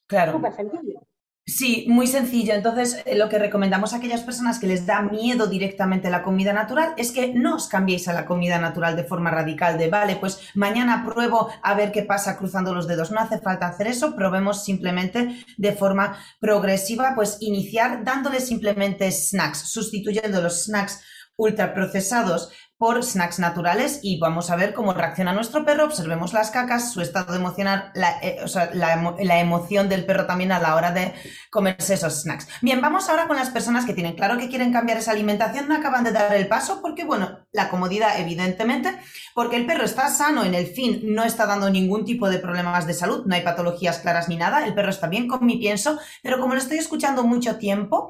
[0.08, 0.34] Claro.
[0.34, 1.00] Súper sencillo.
[1.46, 2.54] Sí, muy sencillo.
[2.54, 6.54] Entonces, eh, lo que recomendamos a aquellas personas que les da miedo directamente la comida
[6.54, 10.16] natural es que no os cambiéis a la comida natural de forma radical, de vale,
[10.18, 13.10] pues mañana pruebo a ver qué pasa cruzando los dedos.
[13.10, 19.72] No hace falta hacer eso, probemos simplemente de forma progresiva, pues iniciar dándole simplemente snacks,
[19.72, 21.02] sustituyendo los snacks
[21.36, 26.94] ultraprocesados por snacks naturales y vamos a ver cómo reacciona nuestro perro, observemos las cacas,
[26.94, 30.94] su estado emocional, la, eh, o sea, la, emoción del perro también a la hora
[30.94, 31.14] de
[31.52, 32.48] comerse esos snacks.
[32.62, 35.76] Bien, vamos ahora con las personas que tienen claro que quieren cambiar esa alimentación, no
[35.76, 38.98] acaban de dar el paso porque, bueno, la comodidad evidentemente,
[39.36, 42.88] porque el perro está sano en el fin, no está dando ningún tipo de problemas
[42.88, 46.00] de salud, no hay patologías claras ni nada, el perro está bien con mi pienso,
[46.24, 48.10] pero como lo estoy escuchando mucho tiempo,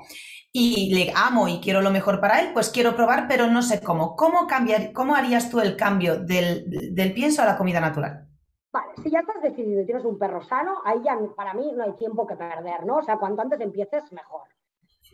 [0.51, 3.81] y le amo y quiero lo mejor para él, pues quiero probar, pero no sé
[3.81, 4.15] cómo.
[4.15, 8.27] ¿Cómo, cambiar, cómo harías tú el cambio del, del pienso a la comida natural?
[8.71, 11.83] Vale, si ya estás decidido y tienes un perro sano, ahí ya para mí no
[11.83, 12.97] hay tiempo que perder, ¿no?
[12.97, 14.43] O sea, cuanto antes empieces, mejor.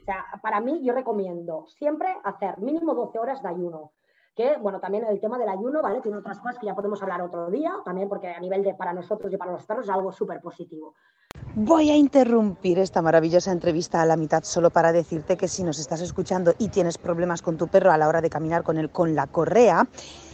[0.01, 3.93] O sea, para mí yo recomiendo siempre hacer mínimo 12 horas de ayuno.
[4.35, 6.01] Que, bueno, también el tema del ayuno, ¿vale?
[6.01, 8.91] Tiene otras cosas que ya podemos hablar otro día, también porque a nivel de para
[8.91, 10.93] nosotros y para los perros es algo súper positivo.
[11.55, 15.79] Voy a interrumpir esta maravillosa entrevista a la mitad solo para decirte que si nos
[15.79, 18.89] estás escuchando y tienes problemas con tu perro a la hora de caminar con él
[18.89, 19.87] con la correa,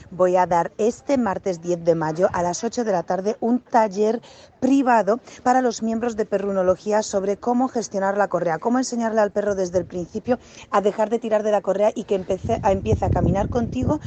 [0.10, 3.60] voy a dar este martes 10 de mayo a las 8 de la tarde un
[3.60, 4.20] taller
[4.62, 9.56] privado para los miembros de perrunología sobre cómo gestionar la correa, cómo enseñarle al perro
[9.56, 13.04] desde el principio a dejar de tirar de la correa y que empiece a, empiece
[13.04, 14.00] a caminar contigo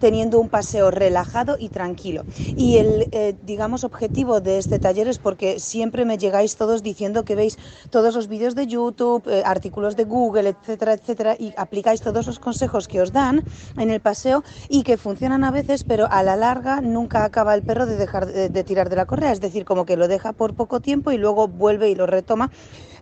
[0.00, 2.24] teniendo un paseo relajado y tranquilo.
[2.54, 7.24] Y el, eh, digamos, objetivo de este taller es porque siempre me llegáis todos diciendo
[7.24, 7.58] que veis
[7.90, 12.38] todos los vídeos de YouTube, eh, artículos de Google, etcétera, etcétera, y aplicáis todos los
[12.38, 13.42] consejos que os dan
[13.78, 17.62] en el paseo y que funcionan a veces, pero a la larga nunca acaba el
[17.62, 20.54] perro de dejar de, tirar de la correa, es decir, como que lo deja por
[20.54, 22.50] poco tiempo y luego vuelve y lo retoma,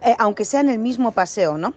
[0.02, 1.74] eh, aunque sea en el mismo paseo, ¿no?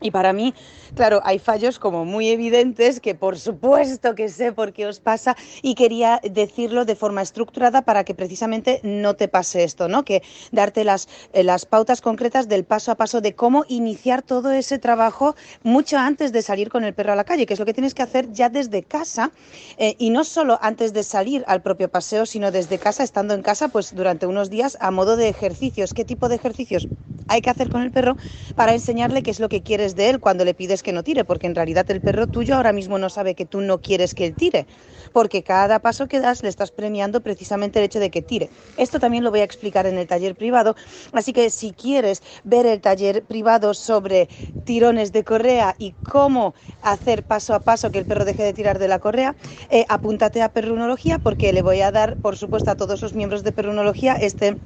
[0.00, 0.54] Y para mí,
[0.94, 5.36] claro, hay fallos como muy evidentes que por supuesto que sé por qué os pasa
[5.62, 10.04] y quería decirlo de forma estructurada para que precisamente no te pase esto, ¿no?
[10.04, 14.50] Que darte las, eh, las pautas concretas del paso a paso de cómo iniciar todo
[14.50, 17.66] ese trabajo mucho antes de salir con el perro a la calle, que es lo
[17.66, 19.32] que tienes que hacer ya desde casa
[19.78, 23.42] eh, y no solo antes de salir al propio paseo, sino desde casa, estando en
[23.42, 25.94] casa, pues durante unos días a modo de ejercicios.
[25.94, 26.88] ¿Qué tipo de ejercicios
[27.28, 28.16] hay que hacer con el perro
[28.54, 31.24] para enseñarle qué es lo que quieres de él cuando le pides que no tire,
[31.24, 34.26] porque en realidad el perro tuyo ahora mismo no sabe que tú no quieres que
[34.26, 34.66] él tire,
[35.12, 38.50] porque cada paso que das le estás premiando precisamente el hecho de que tire.
[38.76, 40.74] Esto también lo voy a explicar en el taller privado,
[41.12, 44.28] así que si quieres ver el taller privado sobre
[44.64, 48.78] tirones de correa y cómo hacer paso a paso que el perro deje de tirar
[48.78, 49.36] de la correa,
[49.70, 53.42] eh, apúntate a perrunología porque le voy a dar, por supuesto, a todos los miembros
[53.44, 54.60] de perrunología este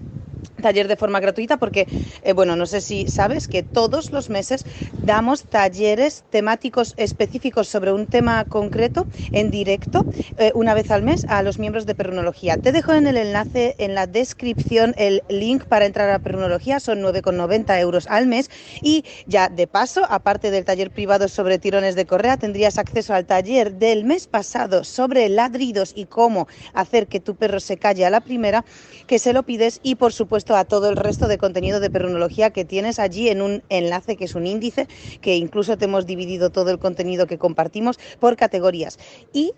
[0.51, 1.87] taller de forma gratuita porque,
[2.23, 4.65] eh, bueno, no sé si sabes que todos los meses
[5.03, 10.05] damos talleres temáticos específicos sobre un tema concreto en directo
[10.39, 12.57] eh, una vez al mes a los miembros de Perrunología.
[12.57, 17.03] Te dejo en el enlace en la descripción el link para entrar a Perrunología, son
[17.03, 18.51] 9,90 euros al mes
[18.83, 23.27] y ya de paso, aparte del taller privado sobre tirones de correa, tendrías acceso al
[23.27, 28.11] taller del mes pasado sobre ladridos y cómo hacer que tu perro se calle a
[28.11, 28.65] la primera,
[29.07, 32.51] que se lo pides y por supuesto a todo el resto de contenido de perrunología
[32.51, 34.87] que tienes allí en un enlace que es un índice,
[35.23, 38.99] que incluso te hemos dividido todo el contenido que compartimos por categorías.
[39.33, 39.55] Y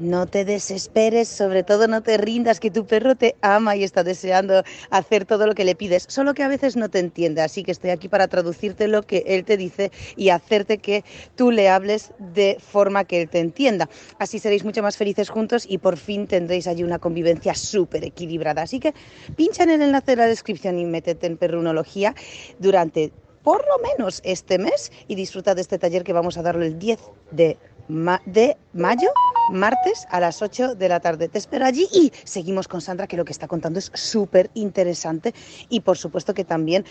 [0.00, 4.04] no te desesperes, sobre todo no te rindas, que tu perro te ama y está
[4.04, 7.62] deseando hacer todo lo que le pides, solo que a veces no te entiende, así
[7.62, 11.04] que estoy aquí para traducirte lo que él te dice y hacerte que
[11.36, 13.88] tú le hables de forma que él te entienda.
[14.18, 18.62] Así seréis mucho más felices juntos y por fin tendréis allí una convivencia súper equilibrada.
[18.62, 18.94] Así que
[19.36, 22.14] pincha en el enlace de la descripción y métete en perrunología
[22.58, 26.66] durante por lo menos este mes y disfruta de este taller que vamos a darle
[26.66, 26.98] el 10
[27.30, 27.56] de
[27.88, 29.08] de mayo,
[29.50, 31.28] martes a las 8 de la tarde.
[31.28, 35.34] Te espero allí y seguimos con Sandra, que lo que está contando es súper interesante
[35.68, 36.84] y por supuesto que también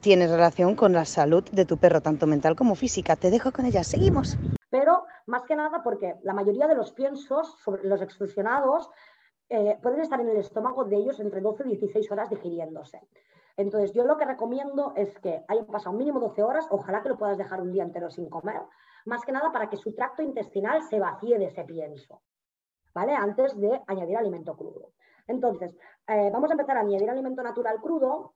[0.00, 3.16] tiene relación con la salud de tu perro, tanto mental como física.
[3.16, 4.36] Te dejo con ella, seguimos.
[4.70, 8.90] Pero más que nada porque la mayoría de los piensos sobre los extrusionados
[9.48, 13.00] eh, pueden estar en el estómago de ellos entre 12 y 16 horas digiriéndose.
[13.56, 17.18] Entonces, yo lo que recomiendo es que hayan pasado mínimo 12 horas, ojalá que lo
[17.18, 18.60] puedas dejar un día entero sin comer,
[19.04, 22.22] más que nada para que su tracto intestinal se vacíe de ese pienso,
[22.92, 23.14] ¿vale?
[23.14, 24.92] Antes de añadir alimento crudo.
[25.26, 25.76] Entonces,
[26.08, 28.34] eh, vamos a empezar a añadir alimento natural crudo,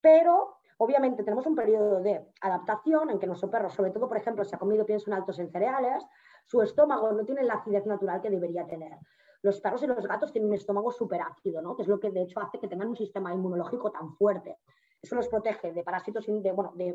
[0.00, 4.44] pero obviamente tenemos un periodo de adaptación en que nuestro perro, sobre todo, por ejemplo,
[4.44, 6.04] si ha comido pienso en altos en cereales,
[6.46, 8.98] su estómago no tiene la acidez natural que debería tener.
[9.42, 11.76] Los perros y los gatos tienen un estómago súper ácido, ¿no?
[11.76, 14.58] que es lo que de hecho hace que tengan un sistema inmunológico tan fuerte.
[15.00, 16.94] Eso los protege de parásitos, de, bueno, de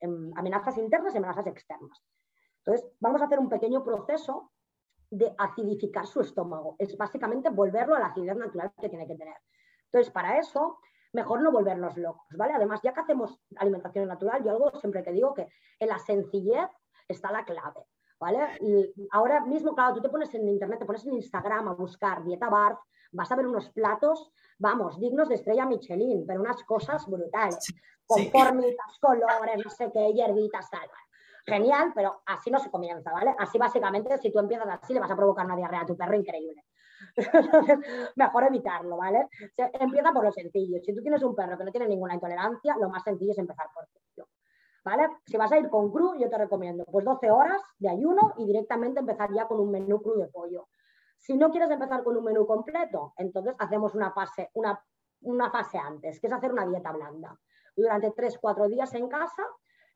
[0.00, 2.04] em, amenazas internas y amenazas externas.
[2.58, 4.52] Entonces, vamos a hacer un pequeño proceso
[5.10, 6.76] de acidificar su estómago.
[6.78, 9.36] Es básicamente volverlo a la acidez natural que tiene que tener.
[9.86, 10.78] Entonces, para eso,
[11.12, 12.54] mejor no volvernos locos, ¿vale?
[12.54, 15.48] Además, ya que hacemos alimentación natural, yo algo siempre que digo que
[15.78, 16.68] en la sencillez
[17.08, 17.86] está la clave,
[18.18, 18.58] ¿vale?
[19.12, 22.48] ahora mismo, claro, tú te pones en internet, te pones en Instagram a buscar dieta
[22.48, 22.78] Barth,
[23.12, 27.74] vas a ver unos platos, vamos, dignos de estrella Michelin, pero unas cosas brutales,
[28.06, 30.88] con formitas, colores, no sé qué, hierbitas, tal
[31.46, 33.34] genial, pero así no se comienza, ¿vale?
[33.38, 36.16] Así básicamente, si tú empiezas así, le vas a provocar una diarrea a tu perro
[36.16, 36.64] increíble.
[38.16, 39.28] Mejor evitarlo, ¿vale?
[39.56, 40.80] empieza por lo sencillo.
[40.82, 43.66] Si tú tienes un perro que no tiene ninguna intolerancia, lo más sencillo es empezar
[43.72, 44.28] por pollo,
[45.24, 48.46] Si vas a ir con cru, yo te recomiendo pues 12 horas de ayuno y
[48.46, 50.68] directamente empezar ya con un menú cru de pollo.
[51.18, 54.80] Si no quieres empezar con un menú completo, entonces hacemos una fase, una,
[55.22, 57.36] una fase antes, que es hacer una dieta blanda.
[57.74, 59.42] Durante 3-4 días en casa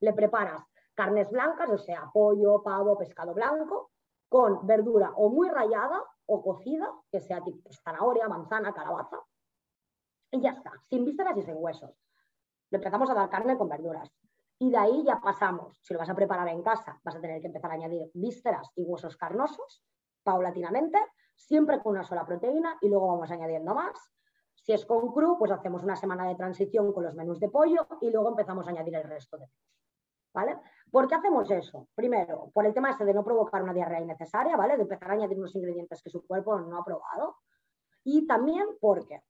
[0.01, 0.61] le preparas
[0.95, 3.93] carnes blancas, o sea, pollo, pavo, pescado blanco,
[4.29, 9.19] con verdura o muy rallada o cocida, que sea tipo zanahoria, manzana, calabaza.
[10.33, 11.91] Y ya está, sin vísceras y sin huesos.
[12.71, 14.11] Le empezamos a dar carne con verduras.
[14.63, 17.41] Y de ahí ya pasamos, si lo vas a preparar en casa, vas a tener
[17.41, 19.83] que empezar a añadir vísceras y huesos carnosos
[20.23, 20.99] paulatinamente,
[21.35, 24.13] siempre con una sola proteína y luego vamos añadiendo más.
[24.55, 27.87] Si es con cru, pues hacemos una semana de transición con los menús de pollo
[28.03, 29.47] y luego empezamos a añadir el resto de
[30.35, 30.59] ¿vale?
[30.91, 31.89] ¿Por qué hacemos eso?
[31.95, 34.77] Primero, por el tema este de no provocar una diarrea innecesaria, ¿vale?
[34.77, 37.39] De empezar a añadir unos ingredientes que su cuerpo no ha probado.
[38.05, 39.23] Y también porque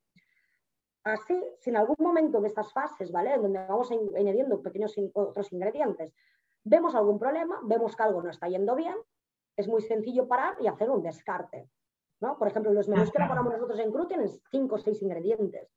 [1.04, 3.36] así, si en algún momento de estas fases, ¿vale?
[3.38, 6.12] Donde vamos añadiendo pequeños otros ingredientes,
[6.64, 8.96] vemos algún problema, vemos que algo no está yendo bien,
[9.56, 11.68] es muy sencillo parar y hacer un descarte.
[12.20, 12.38] ¿no?
[12.38, 15.74] Por ejemplo, los menús que elaboramos nosotros en Cru tienen 5 o 6 ingredientes.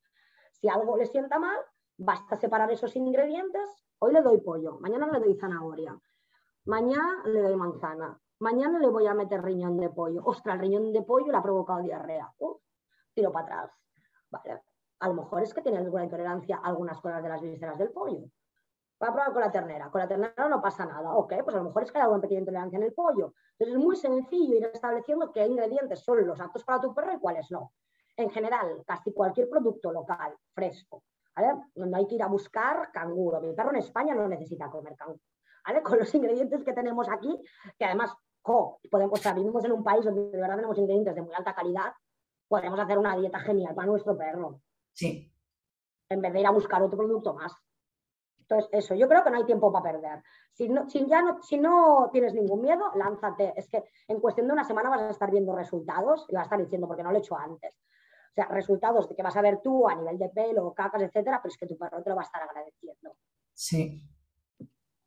[0.52, 1.58] Si algo le sienta mal,
[1.98, 5.98] basta separar esos ingredientes Hoy le doy pollo, mañana le doy zanahoria,
[6.66, 10.22] mañana le doy manzana, mañana le voy a meter riñón de pollo.
[10.26, 12.30] Ostras, el riñón de pollo le ha provocado diarrea.
[13.14, 13.72] tiro para atrás.
[14.30, 14.62] Vale.
[15.00, 17.92] A lo mejor es que tiene alguna intolerancia a algunas cosas de las vísceras del
[17.92, 18.30] pollo.
[19.00, 19.90] Voy a probar con la ternera.
[19.90, 21.14] Con la ternera no pasa nada.
[21.14, 23.34] Ok, pues a lo mejor es que hay alguna pequeña intolerancia en el pollo.
[23.58, 27.20] Entonces es muy sencillo ir estableciendo qué ingredientes son los aptos para tu perro y
[27.20, 27.74] cuáles no.
[28.16, 31.04] En general, casi cualquier producto local, fresco,
[31.36, 31.60] ¿vale?
[31.76, 33.42] No hay que ir a buscar canguro.
[33.42, 35.20] Mi perro en España no necesita comer canguro.
[35.66, 35.82] ¿vale?
[35.82, 37.38] Con los ingredientes que tenemos aquí,
[37.78, 41.16] que además, jo, podemos, o sea, vivimos en un país donde de verdad tenemos ingredientes
[41.16, 41.94] de muy alta calidad,
[42.48, 44.62] podemos hacer una dieta genial para nuestro perro.
[44.94, 45.32] Sí.
[46.10, 47.54] En vez de ir a buscar otro producto más.
[48.40, 50.24] Entonces, eso, yo creo que no hay tiempo para perder.
[50.52, 53.54] Si no, si ya no, si no tienes ningún miedo, lánzate.
[53.56, 56.46] Es que en cuestión de una semana vas a estar viendo resultados y vas a
[56.46, 57.74] estar diciendo, porque no lo he hecho antes.
[57.74, 61.40] O sea, resultados de que vas a ver tú a nivel de pelo, cacas, etcétera,
[61.42, 63.16] pero es que tu perro te lo va a estar agradeciendo.
[63.54, 64.04] Sí.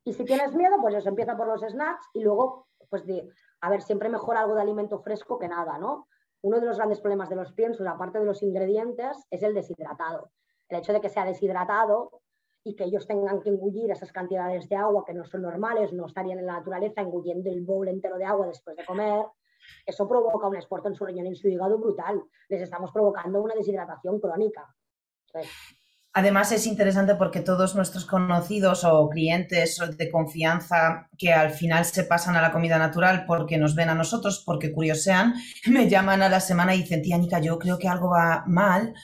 [0.05, 3.29] Y si tienes miedo, pues eso empieza por los snacks y luego, pues de,
[3.61, 6.07] a ver, siempre mejor algo de alimento fresco que nada, ¿no?
[6.47, 10.31] Uno de los grandes problemas de los piensos, aparte de los ingredientes, es el deshidratado.
[10.69, 12.23] El hecho de que sea deshidratado
[12.63, 16.07] y que ellos tengan que engullir esas cantidades de agua que no son normales, no
[16.07, 19.27] estarían en la naturaleza engullendo el bowl entero de agua después de comer,
[19.85, 22.23] eso provoca un esfuerzo en su riñón y en su hígado brutal.
[22.49, 24.73] Les estamos provocando una deshidratación crónica.
[26.19, 32.05] Además es interesante porque todos nuestros conocidos o clientes de confianza que al final se
[32.05, 35.35] pasan a la comida natural porque nos ven a nosotros, porque curiosean,
[35.67, 38.95] me llaman a la semana y dicen, tía Nica, yo creo que algo va mal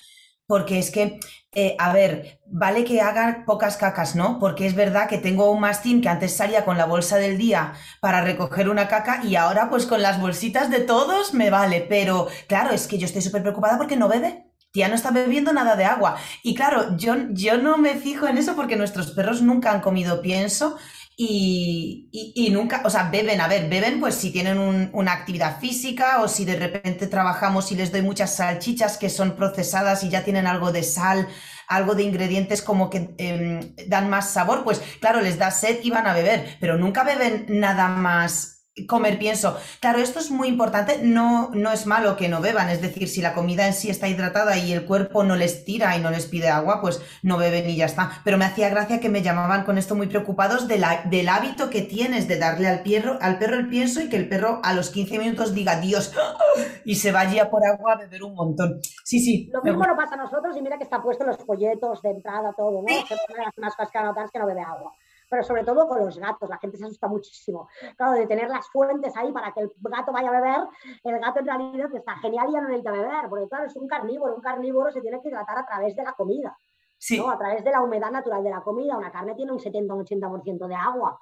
[0.47, 1.21] porque es que,
[1.53, 4.39] eh, a ver, vale que haga pocas cacas, ¿no?
[4.39, 7.75] Porque es verdad que tengo un mastín que antes salía con la bolsa del día
[8.01, 12.29] para recoger una caca y ahora pues con las bolsitas de todos me vale, pero
[12.49, 14.52] claro, es que yo estoy súper preocupada porque no bebe.
[14.73, 16.17] Tía no está bebiendo nada de agua.
[16.43, 20.23] Y claro, yo, yo no me fijo en eso porque nuestros perros nunca han comido
[20.23, 20.77] pienso
[21.17, 26.29] y, nunca, o sea, beben, a ver, beben pues si tienen una actividad física o
[26.29, 30.47] si de repente trabajamos y les doy muchas salchichas que son procesadas y ya tienen
[30.47, 31.29] algo de sal,
[31.69, 35.91] algo de ingredientes como que em, dan más sabor, pues claro, les da sed y
[35.91, 39.59] van a beber, pero nunca beben nada más comer pienso.
[39.81, 43.21] Claro, esto es muy importante, no, no es malo que no beban, es decir, si
[43.21, 46.27] la comida en sí está hidratada y el cuerpo no les tira y no les
[46.27, 48.23] pide agua, pues no beben y ya está.
[48.25, 51.69] Pero me hacía gracia que me llamaban con esto muy preocupados de la, del hábito
[51.69, 54.73] que tienes de darle al perro, al perro el pienso y que el perro a
[54.73, 56.13] los 15 minutos diga Dios
[56.85, 58.81] y se vaya por agua a beber un montón.
[59.05, 59.51] Sí, sí.
[59.53, 62.55] Lo mismo nos pasa a nosotros y mira que está puesto los folletos de entrada,
[62.57, 62.87] todo, ¿no?
[62.87, 63.15] Que
[63.61, 64.93] las cosas que anotar que no bebe agua
[65.33, 66.51] pero sobre todo con los gatos.
[66.51, 67.67] La gente se asusta muchísimo.
[67.97, 70.69] Claro, de tener las fuentes ahí para que el gato vaya a beber,
[71.05, 73.89] el gato en realidad está genial y ya no necesita beber, porque claro, es un
[73.89, 74.35] carnívoro.
[74.35, 76.55] Un carnívoro se tiene que hidratar a través de la comida,
[76.99, 77.17] sí.
[77.17, 77.31] ¿no?
[77.31, 78.95] a través de la humedad natural de la comida.
[78.95, 81.19] Una carne tiene un 70-80% de agua.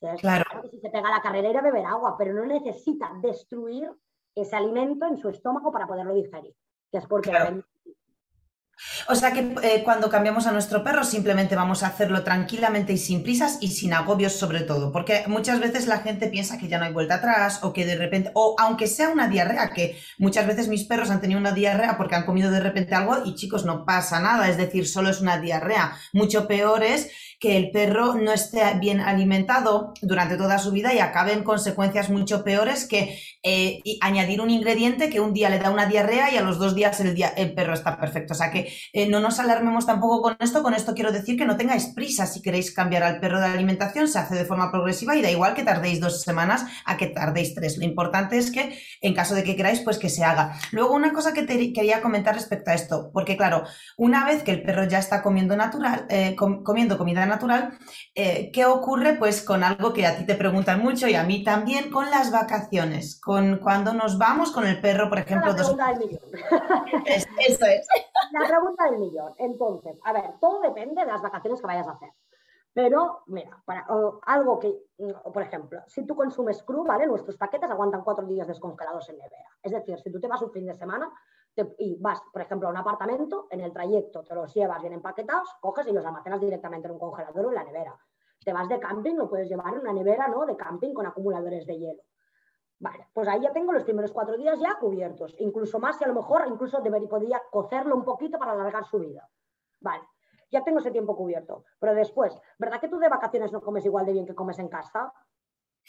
[0.00, 0.62] Entonces, claro.
[0.62, 3.90] que si se pega la carrera beber agua, pero no necesita destruir
[4.36, 6.54] ese alimento en su estómago para poderlo digerir,
[6.92, 7.32] que es porque
[9.08, 12.98] o sea que eh, cuando cambiamos a nuestro perro simplemente vamos a hacerlo tranquilamente y
[12.98, 16.78] sin prisas y sin agobios sobre todo, porque muchas veces la gente piensa que ya
[16.78, 20.46] no hay vuelta atrás o que de repente, o aunque sea una diarrea, que muchas
[20.46, 23.64] veces mis perros han tenido una diarrea porque han comido de repente algo y chicos,
[23.64, 25.96] no pasa nada, es decir, solo es una diarrea.
[26.12, 30.98] Mucho peor es que el perro no esté bien alimentado durante toda su vida y
[30.98, 35.70] acabe en consecuencias mucho peores que eh, añadir un ingrediente que un día le da
[35.70, 38.32] una diarrea y a los dos días el, perro está perfecto.
[38.32, 40.62] O sea que eh, no nos alarmemos tampoco con esto.
[40.62, 44.08] Con esto quiero decir que no tengáis prisa si queréis cambiar al perro de alimentación.
[44.08, 47.54] Se hace de forma progresiva y da igual que tardéis dos semanas a que tardéis
[47.54, 47.78] tres.
[47.78, 50.58] Lo importante es que en caso de que queráis, pues que se haga.
[50.72, 53.62] Luego una cosa que te quería comentar respecto a esto, porque claro,
[53.96, 57.78] una vez que el perro ya está comiendo natural, eh, comiendo comida natural,
[58.14, 59.14] eh, ¿qué ocurre?
[59.14, 62.32] Pues con algo que a ti te preguntan mucho y a mí también, con las
[62.32, 65.52] vacaciones, con cuando nos vamos con el perro, por ejemplo.
[65.52, 66.20] La pregunta del millón.
[67.06, 67.86] eso es.
[68.32, 69.34] La pregunta del millón.
[69.38, 72.10] Entonces, a ver, todo depende de las vacaciones que vayas a hacer.
[72.74, 73.86] Pero, mira, para,
[74.26, 74.68] algo que,
[74.98, 77.06] mm, por ejemplo, si tú consumes cru, ¿vale?
[77.06, 79.50] Nuestros paquetes aguantan cuatro días descongelados en nevera.
[79.62, 81.10] Es decir, si tú te vas un fin de semana
[81.78, 85.48] y vas, por ejemplo, a un apartamento, en el trayecto te los llevas bien empaquetados,
[85.60, 87.98] coges y los almacenas directamente en un congelador o en la nevera.
[88.44, 90.46] Te vas de camping, lo puedes llevar en una nevera, ¿no?
[90.46, 92.02] De camping con acumuladores de hielo.
[92.80, 96.08] Vale, pues ahí ya tengo los primeros cuatro días ya cubiertos, incluso más y a
[96.08, 99.28] lo mejor incluso debería, podría cocerlo un poquito para alargar su vida.
[99.80, 100.04] Vale,
[100.50, 101.64] ya tengo ese tiempo cubierto.
[101.80, 104.68] Pero después, ¿verdad que tú de vacaciones no comes igual de bien que comes en
[104.68, 105.12] casa?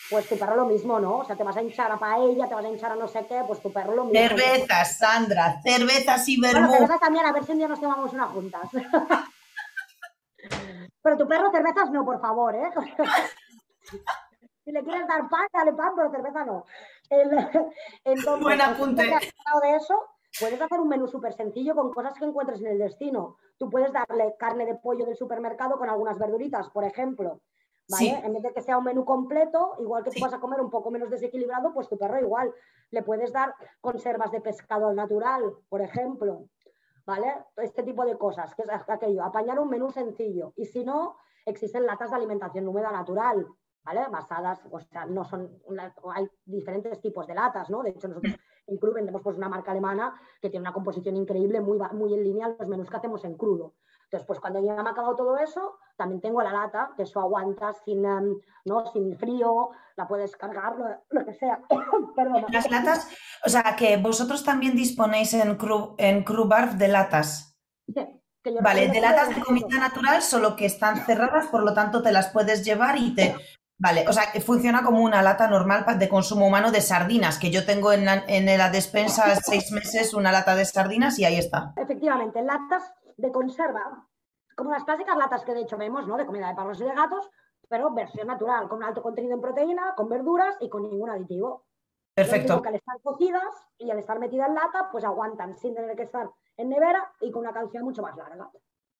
[0.09, 1.17] Pues tu perro lo mismo, ¿no?
[1.17, 3.25] O sea, te vas a hinchar a paella, te vas a hinchar a no sé
[3.27, 4.19] qué, pues tu perro lo mismo.
[4.19, 6.61] Cervezas, Sandra, cervezas y vermú.
[6.61, 8.69] Bueno, cervezas también, a ver si un día nos tomamos una juntas.
[11.01, 12.69] pero tu perro cervezas no, por favor, ¿eh?
[14.65, 16.65] si le quieres dar pan, dale pan, pero cerveza no.
[18.03, 19.03] entonces, Buen apunte.
[19.03, 19.95] de eso,
[20.39, 23.37] puedes hacer un menú súper sencillo con cosas que encuentres en el destino.
[23.57, 27.41] Tú puedes darle carne de pollo del supermercado con algunas verduritas, por ejemplo.
[27.89, 28.21] ¿Vale?
[28.23, 30.69] En vez de que sea un menú completo, igual que tú vas a comer un
[30.69, 32.53] poco menos desequilibrado, pues tu perro igual.
[32.91, 36.45] Le puedes dar conservas de pescado natural, por ejemplo.
[37.05, 37.33] ¿Vale?
[37.57, 40.53] Este tipo de cosas, que es aquello, apañar un menú sencillo.
[40.55, 43.47] Y si no, existen latas de alimentación húmeda natural,
[43.83, 44.01] ¿vale?
[44.11, 45.49] Basadas, o sea, no son,
[46.13, 47.81] hay diferentes tipos de latas, ¿no?
[47.81, 48.35] De hecho, nosotros
[48.67, 52.23] en Cru vendemos pues una marca alemana que tiene una composición increíble, muy, muy en
[52.23, 53.73] línea a los menús que hacemos en crudo.
[54.09, 57.19] Entonces, pues cuando ya me ha acabado todo eso, también tengo la lata, que eso
[57.19, 58.91] aguanta sin, em, ¿no?
[58.91, 60.73] sin frío, la puedes cargar,
[61.11, 61.61] lo, que sea.
[62.15, 62.45] Perdón.
[62.49, 63.07] Las latas,
[63.45, 67.55] o sea, que vosotros también disponéis en Cru, en Bar de latas.
[68.61, 72.29] vale, de latas de comida natural, solo que están cerradas, por lo tanto te las
[72.29, 73.35] puedes llevar y te
[73.81, 77.65] Vale, o sea, funciona como una lata normal de consumo humano de sardinas, que yo
[77.65, 81.71] tengo en la, en la despensa seis meses una lata de sardinas y ahí está.
[81.77, 84.07] Efectivamente, latas de conserva,
[84.55, 86.17] como las clásicas latas que de hecho vemos, ¿no?
[86.17, 87.29] De comida de perros y de gatos,
[87.67, 91.65] pero versión natural, con alto contenido en proteína, con verduras y con ningún aditivo.
[92.13, 92.61] Perfecto.
[92.61, 96.03] Que al estar cocidas y al estar metidas en lata, pues aguantan sin tener que
[96.03, 98.49] estar en nevera y con una caducidad mucho más larga.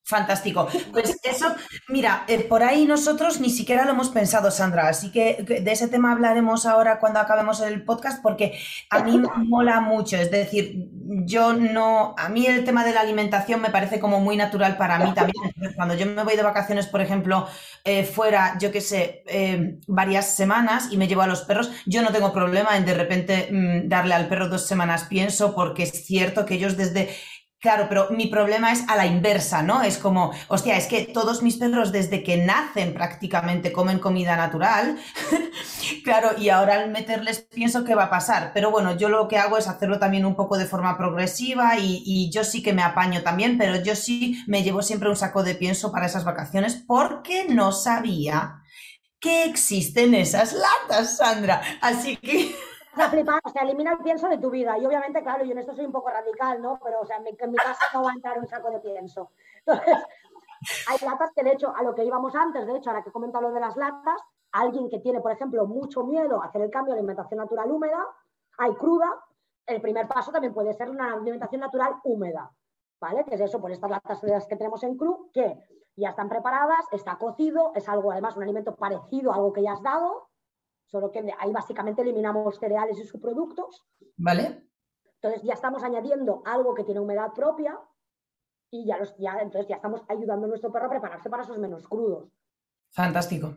[0.10, 0.68] Fantástico.
[0.92, 1.54] Pues eso,
[1.88, 5.88] mira, eh, por ahí nosotros ni siquiera lo hemos pensado, Sandra, así que de ese
[5.88, 8.58] tema hablaremos ahora cuando acabemos el podcast porque
[8.90, 13.02] a mí me mola mucho, es decir, yo no, a mí el tema de la
[13.02, 15.52] alimentación me parece como muy natural para mí también.
[15.76, 17.48] Cuando yo me voy de vacaciones, por ejemplo,
[17.84, 22.04] eh, fuera, yo qué sé, eh, varias semanas y me llevo a los perros, yo
[22.04, 26.06] no tengo problema en de repente mm, darle al perro dos semanas pienso porque es
[26.06, 27.10] cierto que ellos desde
[27.62, 29.82] Claro, pero mi problema es a la inversa, ¿no?
[29.82, 34.98] Es como, hostia, es que todos mis perros desde que nacen prácticamente comen comida natural.
[36.06, 38.52] claro, y ahora al meterles pienso que va a pasar.
[38.54, 42.30] Pero bueno, yo lo que hago es hacerlo también un poco de forma progresiva y
[42.32, 45.56] yo sí que me apaño también, pero yo sí me llevo siempre un saco de
[45.56, 48.62] pienso para esas vacaciones porque no sabía
[49.20, 51.62] que existen esas latas, Sandra.
[51.82, 52.56] Así que
[53.52, 54.78] sea, elimina el pienso de tu vida.
[54.78, 56.80] Y obviamente, claro, yo en esto soy un poco radical, ¿no?
[56.84, 59.32] Pero, o sea, en mi, casa no va a entrar un saco de pienso.
[59.66, 59.98] Entonces,
[60.88, 63.40] hay latas que, de hecho, a lo que íbamos antes, de hecho, ahora que comento
[63.42, 64.22] lo de las latas,
[64.52, 68.06] alguien que tiene, por ejemplo, mucho miedo a hacer el cambio a alimentación natural húmeda,
[68.58, 69.24] hay cruda,
[69.66, 72.52] el primer paso también puede ser una alimentación natural húmeda,
[73.00, 73.24] ¿vale?
[73.26, 75.58] Que es eso, por estas latas que tenemos en cru, que
[75.96, 79.74] ya están preparadas, está cocido, es algo, además, un alimento parecido a algo que ya
[79.74, 80.29] has dado,
[80.90, 83.86] solo que ahí básicamente eliminamos cereales y subproductos.
[84.18, 84.70] Vale.
[85.16, 87.80] Entonces ya estamos añadiendo algo que tiene humedad propia
[88.72, 91.58] y ya, los, ya, entonces ya estamos ayudando a nuestro perro a prepararse para esos
[91.58, 92.30] menos crudos.
[92.92, 93.56] Fantástico.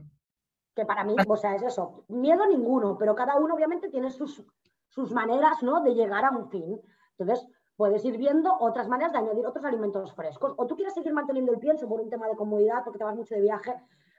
[0.74, 4.42] Que para mí, o sea, es eso, miedo ninguno, pero cada uno obviamente tiene sus,
[4.88, 5.82] sus maneras ¿no?
[5.82, 6.80] de llegar a un fin.
[7.18, 10.54] Entonces, puedes ir viendo otras maneras de añadir otros alimentos frescos.
[10.56, 13.14] O tú quieres seguir manteniendo el pienso por un tema de comodidad, porque te vas
[13.14, 13.74] mucho de viaje,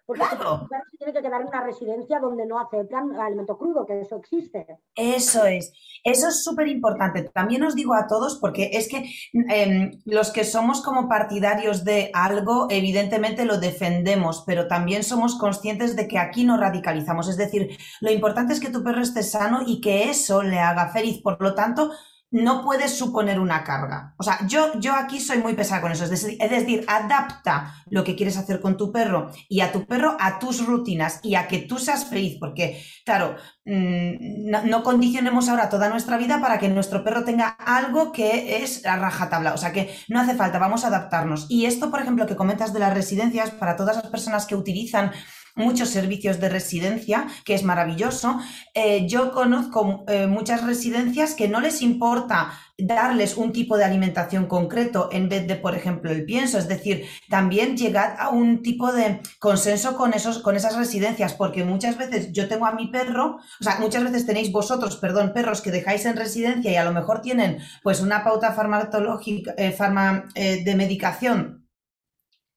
[0.05, 0.67] porque claro.
[0.91, 4.65] se tiene que quedar en una residencia donde no aceptan alimento crudo, que eso existe.
[4.95, 5.71] Eso es,
[6.03, 7.23] eso es súper importante.
[7.33, 9.09] También os digo a todos, porque es que
[9.49, 15.95] em, los que somos como partidarios de algo, evidentemente lo defendemos, pero también somos conscientes
[15.95, 17.29] de que aquí no radicalizamos.
[17.29, 20.89] Es decir, lo importante es que tu perro esté sano y que eso le haga
[20.89, 21.21] feliz.
[21.21, 21.91] Por lo tanto,
[22.33, 24.15] no puedes suponer una carga.
[24.17, 26.03] O sea, yo, yo aquí soy muy pesada con eso.
[26.03, 30.39] Es decir, adapta lo que quieres hacer con tu perro y a tu perro a
[30.39, 32.37] tus rutinas y a que tú seas feliz.
[32.39, 38.11] Porque, claro, mm, no, condicionemos ahora toda nuestra vida para que nuestro perro tenga algo
[38.11, 39.53] que es a rajatabla.
[39.53, 41.45] O sea, que no hace falta, vamos a adaptarnos.
[41.49, 45.11] Y esto, por ejemplo, que comentas de las residencias, para todas las personas que utilizan
[45.55, 48.39] muchos servicios de residencia, que es maravilloso.
[48.73, 54.47] Eh, yo conozco eh, muchas residencias que no les importa darles un tipo de alimentación
[54.47, 56.57] concreto en vez de, por ejemplo, el pienso.
[56.57, 61.63] Es decir, también llegar a un tipo de consenso con, esos, con esas residencias, porque
[61.63, 65.61] muchas veces yo tengo a mi perro, o sea, muchas veces tenéis vosotros, perdón, perros
[65.61, 70.75] que dejáis en residencia y a lo mejor tienen pues una pauta farmacológica, eh, de
[70.75, 71.62] medicación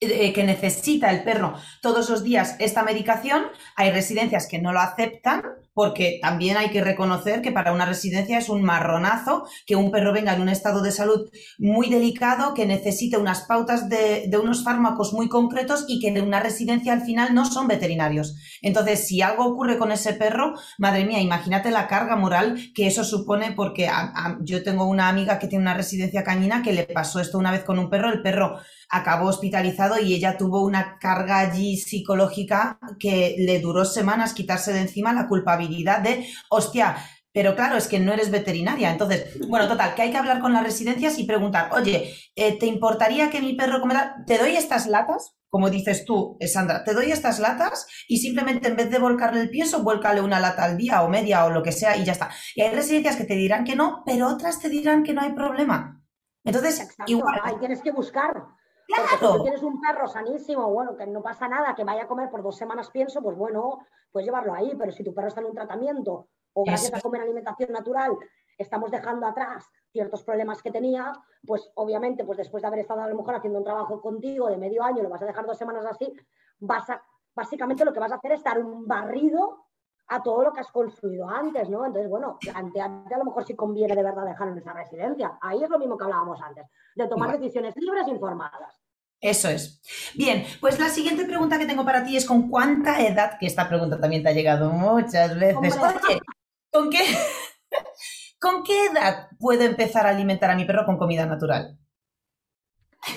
[0.01, 4.81] eh, que necesita el perro todos los días esta medicación, hay residencias que no lo
[4.81, 5.43] aceptan
[5.77, 10.15] porque también hay que reconocer que para una residencia es un marronazo que un perro
[10.15, 15.13] venga en un estado de salud muy delicado, que necesite unas pautas de, unos fármacos
[15.13, 18.37] muy concretos y que en una residencia al final no son veterinarios.
[18.63, 23.05] Entonces, si algo ocurre con ese perro, madre mía, imagínate la carga moral que eso
[23.05, 23.91] supone porque
[24.41, 27.65] yo tengo una amiga que tiene una residencia cañina que le pasó esto una vez
[27.65, 28.57] con un perro, el perro
[28.89, 34.81] acabó hospitalizado y ella tuvo una carga allí psicológica que le duró semanas quitarse de
[34.81, 36.97] encima la culpabilidad de, hostia,
[37.37, 38.91] pero claro, es que no eres veterinaria.
[38.91, 42.65] Entonces, bueno, total, que hay que hablar con las residencias y preguntar, oye, eh, ¿te
[42.65, 44.25] importaría que mi perro comiera?
[44.27, 45.37] ¿Te doy estas latas?
[45.51, 49.43] Como dices tú, eh, Sandra, te doy estas latas y simplemente en vez de volcarle
[49.43, 52.13] el pienso, vuélcale una lata al día o media o lo que sea y ya
[52.13, 52.31] está.
[52.55, 55.35] Y hay residencias que te dirán que no, pero otras te dirán que no hay
[55.35, 56.03] problema.
[56.43, 57.39] Entonces, igual.
[57.45, 58.33] Ahí tienes que buscar
[58.89, 62.31] Porque si tienes un perro sanísimo, bueno, que no pasa nada, que vaya a comer
[62.31, 63.81] por dos semanas, pienso, pues bueno,
[64.13, 67.23] puedes llevarlo ahí, pero si tu perro está en un tratamiento o gracias a comer
[67.23, 68.17] alimentación natural
[68.59, 71.13] estamos dejando atrás ciertos problemas que tenía,
[71.47, 74.57] pues obviamente, pues después de haber estado a lo mejor haciendo un trabajo contigo de
[74.57, 76.13] medio año, lo vas a dejar dos semanas así,
[76.59, 77.03] vas a,
[77.35, 79.67] básicamente lo que vas a hacer es dar un barrido
[80.09, 81.85] a todo lo que has construido antes, ¿no?
[81.85, 85.39] Entonces, bueno, plantearte a lo mejor si conviene de verdad dejarlo en esa residencia.
[85.41, 88.81] Ahí es lo mismo que hablábamos antes, de tomar decisiones libres e informadas.
[89.21, 89.81] Eso es.
[90.15, 93.69] Bien, pues la siguiente pregunta que tengo para ti es con cuánta edad, que esta
[93.69, 95.77] pregunta también te ha llegado muchas veces.
[95.77, 96.21] Oye,
[96.71, 97.01] ¿con qué,
[98.41, 101.79] ¿con qué edad puedo empezar a alimentar a mi perro con comida natural?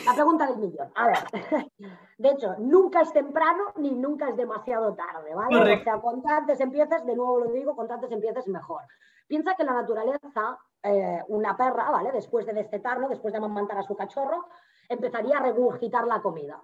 [0.05, 0.91] La pregunta del millón.
[0.95, 1.17] A ver,
[2.17, 5.79] de hecho, nunca es temprano ni nunca es demasiado tarde, ¿vale?
[5.79, 8.83] O sea, cuanto antes empieces, de nuevo lo digo, cuanto antes empieces mejor.
[9.27, 12.11] Piensa que la naturaleza, eh, una perra, ¿vale?
[12.11, 14.47] Después de destetarlo, después de amamantar a su cachorro,
[14.87, 16.61] empezaría a regurgitar la comida.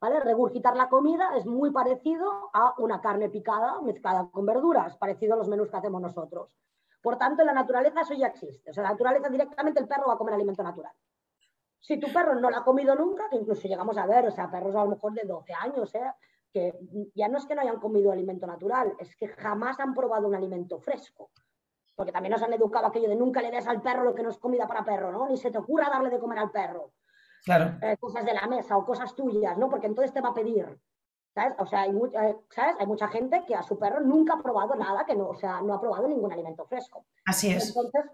[0.00, 0.20] ¿Vale?
[0.20, 5.36] Regurgitar la comida es muy parecido a una carne picada mezclada con verduras, parecido a
[5.36, 6.50] los menús que hacemos nosotros.
[7.02, 8.70] Por tanto, en la naturaleza eso ya existe.
[8.70, 10.92] O sea, en la naturaleza directamente el perro va a comer alimento natural.
[11.80, 14.50] Si tu perro no lo ha comido nunca, que incluso llegamos a ver, o sea,
[14.50, 16.12] perros a lo mejor de 12 años, ¿eh?
[16.52, 16.74] que
[17.14, 20.34] ya no es que no hayan comido alimento natural, es que jamás han probado un
[20.34, 21.30] alimento fresco.
[21.94, 24.30] Porque también nos han educado aquello de nunca le des al perro lo que no
[24.30, 25.28] es comida para perro, ¿no?
[25.28, 26.92] Ni se te ocurra darle de comer al perro.
[27.44, 27.76] Claro.
[27.82, 29.68] Eh, cosas de la mesa o cosas tuyas, ¿no?
[29.68, 30.78] Porque entonces te va a pedir.
[31.34, 31.54] ¿Sabes?
[31.58, 32.76] O sea, hay, mucha, eh, ¿sabes?
[32.78, 35.60] hay mucha gente que a su perro nunca ha probado nada, que no, o sea,
[35.60, 37.04] no ha probado ningún alimento fresco.
[37.26, 37.68] Así es.
[37.68, 38.04] Entonces,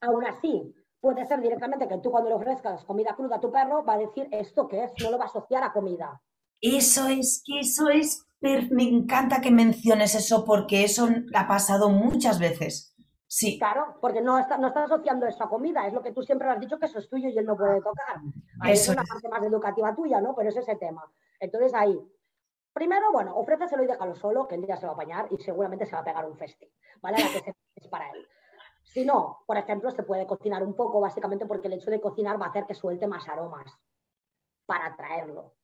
[0.00, 3.84] aún así, Puede ser directamente que tú cuando le ofrezcas comida cruda a tu perro
[3.84, 6.20] va a decir esto que es, no lo va a asociar a comida.
[6.60, 12.38] Eso es, que eso es, me encanta que menciones eso porque eso ha pasado muchas
[12.38, 12.94] veces.
[13.26, 13.58] Sí.
[13.58, 16.48] Claro, porque no está, no está asociando eso a comida, es lo que tú siempre
[16.48, 18.16] has dicho que eso es tuyo y él no puede tocar.
[18.60, 20.34] Ahí eso es una parte más educativa tuya, ¿no?
[20.34, 21.10] Pero es ese tema.
[21.38, 21.96] Entonces ahí,
[22.72, 25.86] primero, bueno, ofréceselo y déjalo solo, que él ya se va a apañar y seguramente
[25.86, 26.68] se va a pegar un festín,
[27.00, 27.18] ¿vale?
[27.18, 28.26] La que es para él.
[28.92, 32.40] Si no, por ejemplo, se puede cocinar un poco, básicamente porque el hecho de cocinar
[32.40, 33.78] va a hacer que suelte más aromas
[34.66, 35.54] para atraerlo.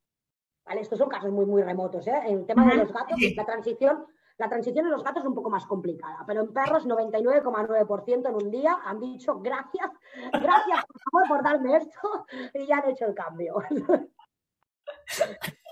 [0.65, 0.81] ¿Vale?
[0.81, 2.07] Estos son casos muy, muy remotos.
[2.07, 2.23] ¿eh?
[2.27, 4.07] En el tema de los gatos, la transición,
[4.39, 8.35] la transición en los gatos es un poco más complicada, pero en perros 99,9% en
[8.35, 9.91] un día han dicho gracias,
[10.33, 13.57] gracias por favor por darme esto y ya han hecho el cambio.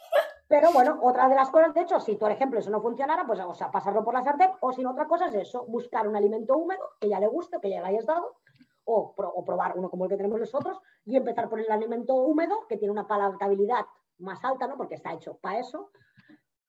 [0.54, 3.40] Pero bueno, otra de las cosas, de hecho, si por ejemplo eso no funcionara, pues
[3.40, 6.14] o sea, pasarlo por la sartén, o si no, otra cosa es eso, buscar un
[6.14, 8.36] alimento húmedo que ya le guste, que ya le hayas dado,
[8.84, 12.76] o, probar uno como el que tenemos nosotros, y empezar por el alimento húmedo, que
[12.76, 13.84] tiene una palatabilidad
[14.18, 14.76] más alta, ¿no?
[14.76, 15.90] Porque está hecho para eso,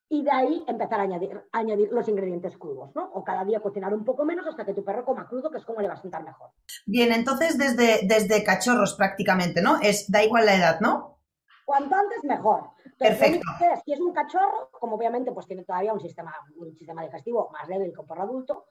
[0.09, 3.11] y de ahí empezar a añadir, añadir los ingredientes crudos, ¿no?
[3.13, 5.65] O cada día cocinar un poco menos hasta que tu perro coma crudo, que es
[5.65, 6.49] como le va a sentar mejor.
[6.87, 9.77] Bien, entonces desde, desde cachorros prácticamente, ¿no?
[9.79, 11.19] Es, da igual la edad, ¿no?
[11.65, 12.74] Cuanto antes mejor.
[12.97, 13.45] Perfecto.
[13.83, 17.67] si es un cachorro, como obviamente pues tiene todavía un sistema, un sistema digestivo más
[17.67, 18.65] débil que un perro adulto,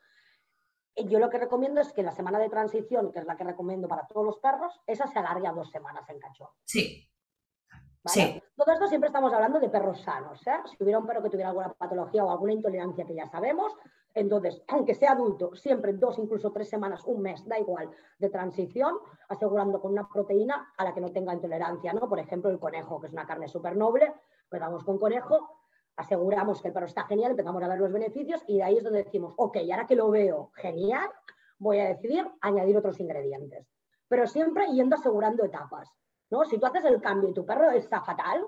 [0.94, 3.44] eh, yo lo que recomiendo es que la semana de transición, que es la que
[3.44, 6.54] recomiendo para todos los perros, esa se alargue a dos semanas en cachorro.
[6.64, 7.08] Sí.
[8.06, 8.42] Sí.
[8.54, 10.46] Todo esto siempre estamos hablando de perros sanos.
[10.46, 10.60] ¿eh?
[10.66, 13.72] Si hubiera un perro que tuviera alguna patología o alguna intolerancia que ya sabemos,
[14.14, 18.94] entonces, aunque sea adulto, siempre dos, incluso tres semanas, un mes, da igual, de transición,
[19.28, 22.08] asegurando con una proteína a la que no tenga intolerancia, ¿no?
[22.08, 24.14] Por ejemplo, el conejo, que es una carne súper noble,
[24.48, 25.58] pues vamos con conejo,
[25.96, 28.84] aseguramos que el perro está genial, empezamos a ver los beneficios y de ahí es
[28.84, 31.10] donde decimos, ok, ahora que lo veo genial,
[31.58, 33.66] voy a decidir añadir otros ingredientes.
[34.06, 35.90] Pero siempre yendo asegurando etapas,
[36.30, 36.44] ¿no?
[36.44, 38.46] Si tú haces el cambio y tu perro está fatal,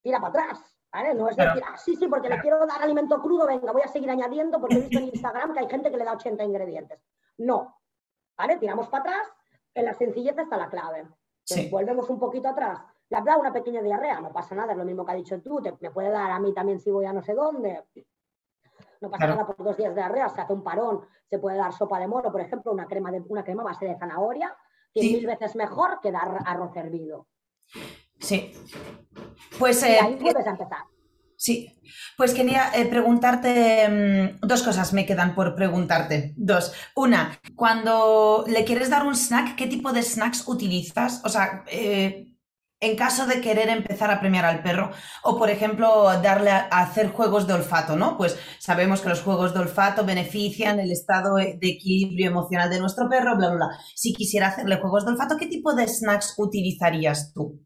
[0.00, 0.71] tira para atrás,
[1.14, 3.88] no es decir, ah, sí, sí, porque le quiero dar alimento crudo, venga, voy a
[3.88, 7.00] seguir añadiendo porque he visto en Instagram que hay gente que le da 80 ingredientes.
[7.38, 7.80] No,
[8.36, 8.58] ¿vale?
[8.58, 9.28] Tiramos para atrás,
[9.74, 11.08] en la sencillez está la clave.
[11.70, 12.80] Volvemos un poquito atrás.
[13.08, 15.40] Le has dado una pequeña diarrea, no pasa nada, es lo mismo que ha dicho
[15.40, 17.84] tú, me puede dar a mí también si voy a no sé dónde.
[19.00, 21.72] No pasa nada por dos días de diarrea, se hace un parón, se puede dar
[21.72, 24.56] sopa de moro, por ejemplo, una crema, de, una crema base de zanahoria,
[24.94, 27.26] que mil veces mejor que dar arroz hervido.
[28.22, 28.52] Sí.
[29.58, 29.82] Pues.
[29.82, 30.78] Eh, ahí puedes empezar.
[31.36, 31.76] Sí,
[32.16, 36.34] pues quería eh, preguntarte mm, dos cosas me quedan por preguntarte.
[36.36, 36.72] Dos.
[36.94, 41.20] Una, cuando le quieres dar un snack, ¿qué tipo de snacks utilizas?
[41.24, 42.28] O sea, eh,
[42.78, 44.92] en caso de querer empezar a premiar al perro
[45.24, 48.16] o, por ejemplo, darle a, hacer juegos de olfato, ¿no?
[48.16, 53.08] Pues sabemos que los juegos de olfato benefician el estado de equilibrio emocional de nuestro
[53.08, 53.78] perro, bla, bla, bla.
[53.96, 57.60] Si quisiera hacerle juegos de olfato, ¿qué tipo de snacks utilizarías tú?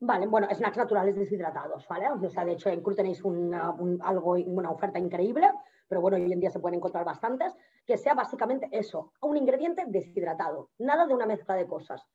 [0.00, 2.06] Vale, bueno, snacks naturales deshidratados, ¿vale?
[2.08, 5.50] O sea, de hecho, en Cru tenéis una, algo, una oferta increíble,
[5.88, 9.84] pero bueno, hoy en día se pueden encontrar bastantes, que sea básicamente eso, un ingrediente
[9.88, 12.06] deshidratado, nada de una mezcla de cosas.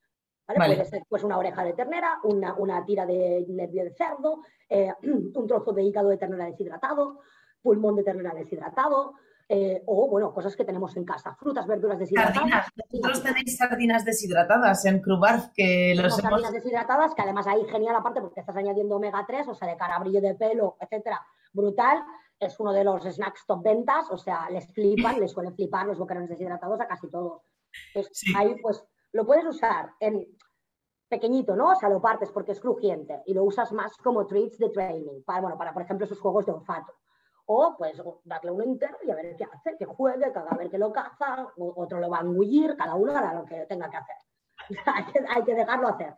[0.46, 4.94] Puede ser pues, una oreja de ternera, una, una tira de nervio de cerdo, eh,
[5.36, 7.20] un trozo de hígado de ternera deshidratado,
[7.62, 9.16] pulmón de ternera deshidratado,
[9.50, 12.36] eh, o bueno, cosas que tenemos en casa, frutas, verduras deshidratadas.
[12.36, 12.68] Sardinas.
[12.90, 18.22] Vosotros tenéis sardinas deshidratadas en Crubarf que los sardinas deshidratadas, que además ahí genial aparte
[18.22, 21.22] porque estás añadiendo omega 3, o sea, de cara a brillo de pelo, etcétera,
[21.52, 22.04] brutal.
[22.40, 25.98] Es uno de los snacks top ventas, o sea, les flipan, les suelen flipar los
[25.98, 27.42] boquerones deshidratados a casi todos.
[28.36, 30.26] ahí pues lo puedes usar en
[31.08, 31.72] pequeñito, ¿no?
[31.72, 35.22] O sea, lo partes porque es crujiente y lo usas más como treats de training,
[35.24, 36.92] para, bueno, para, por ejemplo, esos juegos de olfato.
[37.46, 40.70] O pues darle un enter y a ver qué hace, que juegue, que haga ver
[40.70, 43.98] que lo caza, otro lo va a engullir, cada uno hará lo que tenga que
[43.98, 44.16] hacer.
[45.36, 46.16] hay, que, dejarlo hacer.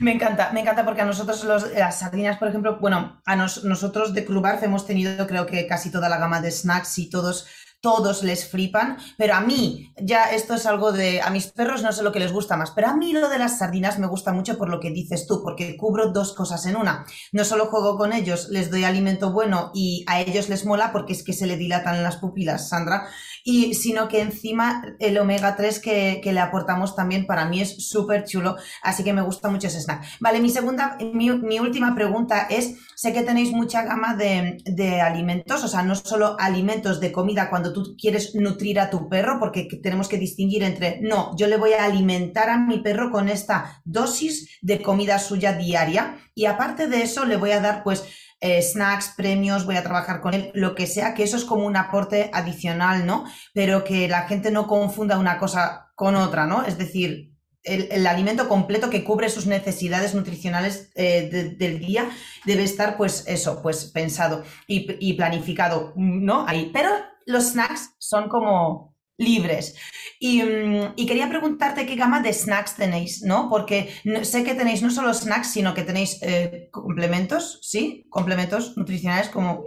[0.00, 4.26] Me encanta, me encanta porque a nosotros las sardinas, por ejemplo, bueno, a nosotros de
[4.26, 7.48] Clubarf hemos tenido creo que casi toda la gama de snacks y todos
[7.84, 11.92] todos les flipan, pero a mí, ya esto es algo de, a mis perros no
[11.92, 14.32] sé lo que les gusta más, pero a mí lo de las sardinas me gusta
[14.32, 17.04] mucho por lo que dices tú, porque cubro dos cosas en una.
[17.32, 21.12] No solo juego con ellos, les doy alimento bueno y a ellos les mola porque
[21.12, 23.06] es que se le dilatan las pupilas, Sandra,
[23.46, 28.24] y sino que encima el omega 3 que, le aportamos también para mí es súper
[28.24, 30.02] chulo, así que me gusta mucho ese snack.
[30.18, 35.62] Vale, mi segunda, mi, última pregunta es, sé que tenéis mucha gama de, de alimentos,
[35.62, 39.68] o sea, no solo alimentos de comida cuando tú quieres nutrir a tu perro, porque
[39.82, 43.82] tenemos que distinguir entre, no, yo le voy a alimentar a mi perro con esta
[43.84, 48.04] dosis de comida suya diaria y aparte de eso le voy a dar pues
[48.44, 51.64] eh, snacks, premios, voy a trabajar con él, lo que sea, que eso es como
[51.64, 53.24] un aporte adicional, ¿no?
[53.54, 56.62] Pero que la gente no confunda una cosa con otra, ¿no?
[56.62, 57.32] Es decir,
[57.62, 62.10] el, alimento completo que cubre sus necesidades nutricionales eh, del día
[62.44, 66.46] debe estar, pues eso, pues pensado y, y planificado, ¿no?
[66.46, 66.70] Ahí.
[66.70, 66.90] Pero
[67.24, 69.74] los snacks son como libres.
[70.20, 73.48] Mm, y, quería preguntarte qué gama de snacks tenéis, ¿no?
[73.48, 78.06] Porque sé que tenéis no solo snacks, sino que tenéis eh, complementos, ¿sí?
[78.10, 79.64] Complementos nutricionales como...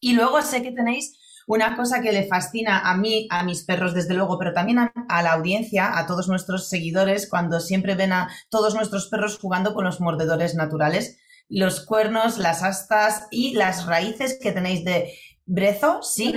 [0.00, 3.94] Y luego sé que tenéis una cosa que le fascina a mí, a mis perros,
[3.94, 8.12] desde luego, pero también a, a, la audiencia, a todos nuestros seguidores, cuando siempre ven
[8.12, 13.86] a todos nuestros perros jugando con los mordedores naturales, los cuernos, las astas y las
[13.86, 15.14] raíces que tenéis de
[15.46, 16.34] brezo, ¿sí?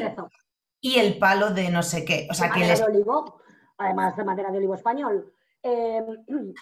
[0.82, 2.28] Y el palo de no sé qué.
[2.30, 3.40] O sea, que de olivo,
[3.78, 5.32] además de madera de olivo español.
[5.62, 6.06] Em,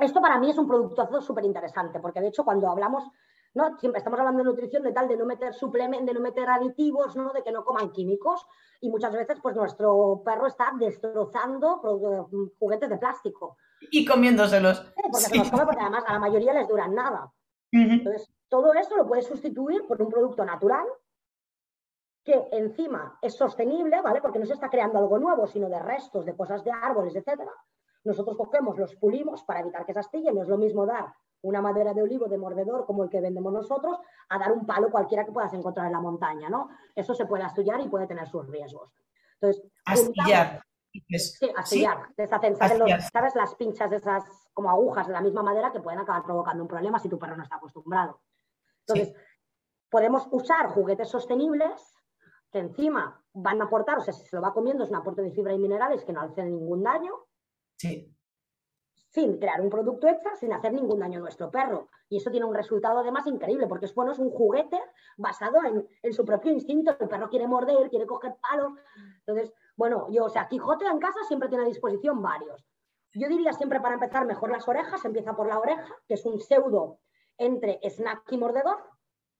[0.00, 3.04] esto para mí es un producto súper interesante, porque de hecho cuando hablamos,
[3.54, 3.78] ¿no?
[3.78, 7.14] Siempre estamos hablando de nutrición, de tal, de no meter suplementos, de no meter aditivos,
[7.16, 7.32] ¿no?
[7.32, 8.44] De que no coman químicos.
[8.80, 11.78] Y muchas veces, pues nuestro perro está destrozando
[12.58, 13.56] juguetes de plástico.
[13.90, 14.80] Y comiéndoselos.
[15.10, 17.32] porque se los come, porque además a la mayoría les duran nada.
[17.70, 20.86] Entonces, todo eso lo puedes sustituir por un producto natural
[22.28, 24.20] que encima es sostenible, ¿vale?
[24.20, 27.50] Porque no se está creando algo nuevo, sino de restos, de cosas de árboles, etcétera.
[28.04, 30.34] Nosotros cogemos, los pulimos para evitar que se astillen.
[30.34, 31.06] No es lo mismo dar
[31.40, 33.98] una madera de olivo de mordedor como el que vendemos nosotros
[34.28, 36.68] a dar un palo cualquiera que puedas encontrar en la montaña, ¿no?
[36.94, 38.92] Eso se puede astillar y puede tener sus riesgos.
[39.40, 40.62] Entonces, astillar.
[40.92, 42.08] Sí, astillar.
[43.10, 44.22] ¿Sabes las pinchas de esas
[44.52, 47.38] como agujas de la misma madera que pueden acabar provocando un problema si tu perro
[47.38, 48.20] no está acostumbrado?
[48.86, 49.14] Entonces,
[49.88, 51.94] podemos usar juguetes sostenibles
[52.50, 55.22] que encima van a aportar, o sea, si se lo va comiendo es un aporte
[55.22, 57.12] de fibra y minerales que no hacen ningún daño.
[57.76, 58.14] Sí.
[59.10, 61.88] Sin crear un producto extra, sin hacer ningún daño a nuestro perro.
[62.08, 64.80] Y eso tiene un resultado además increíble, porque es bueno, es un juguete
[65.16, 66.96] basado en, su propio instinto.
[66.98, 68.72] El perro quiere morder, quiere coger palos.
[69.20, 72.66] Entonces, bueno, yo, o sea, Quijote en casa siempre tiene a disposición varios.
[73.14, 76.38] Yo diría siempre para empezar mejor las orejas, empieza por la oreja, que es un
[76.38, 77.00] pseudo
[77.38, 78.78] entre snack y mordedor,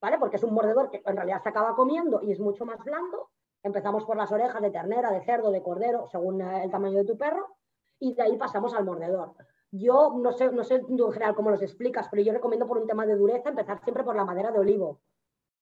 [0.00, 0.18] ¿vale?
[0.18, 3.30] Porque es un mordedor que en realidad se acaba comiendo y es mucho más blando.
[3.62, 7.04] Empezamos por las orejas de ternera, de cerdo, de cordero, según eh, el tamaño de
[7.04, 7.56] tu perro,
[7.98, 9.34] y de ahí pasamos al mordedor.
[9.70, 12.86] Yo no sé, no sé en general cómo los explicas, pero yo recomiendo por un
[12.86, 15.00] tema de dureza empezar siempre por la madera de olivo.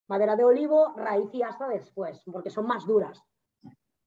[0.09, 3.25] Madera de olivo, raíz y hasta después, porque son más duras.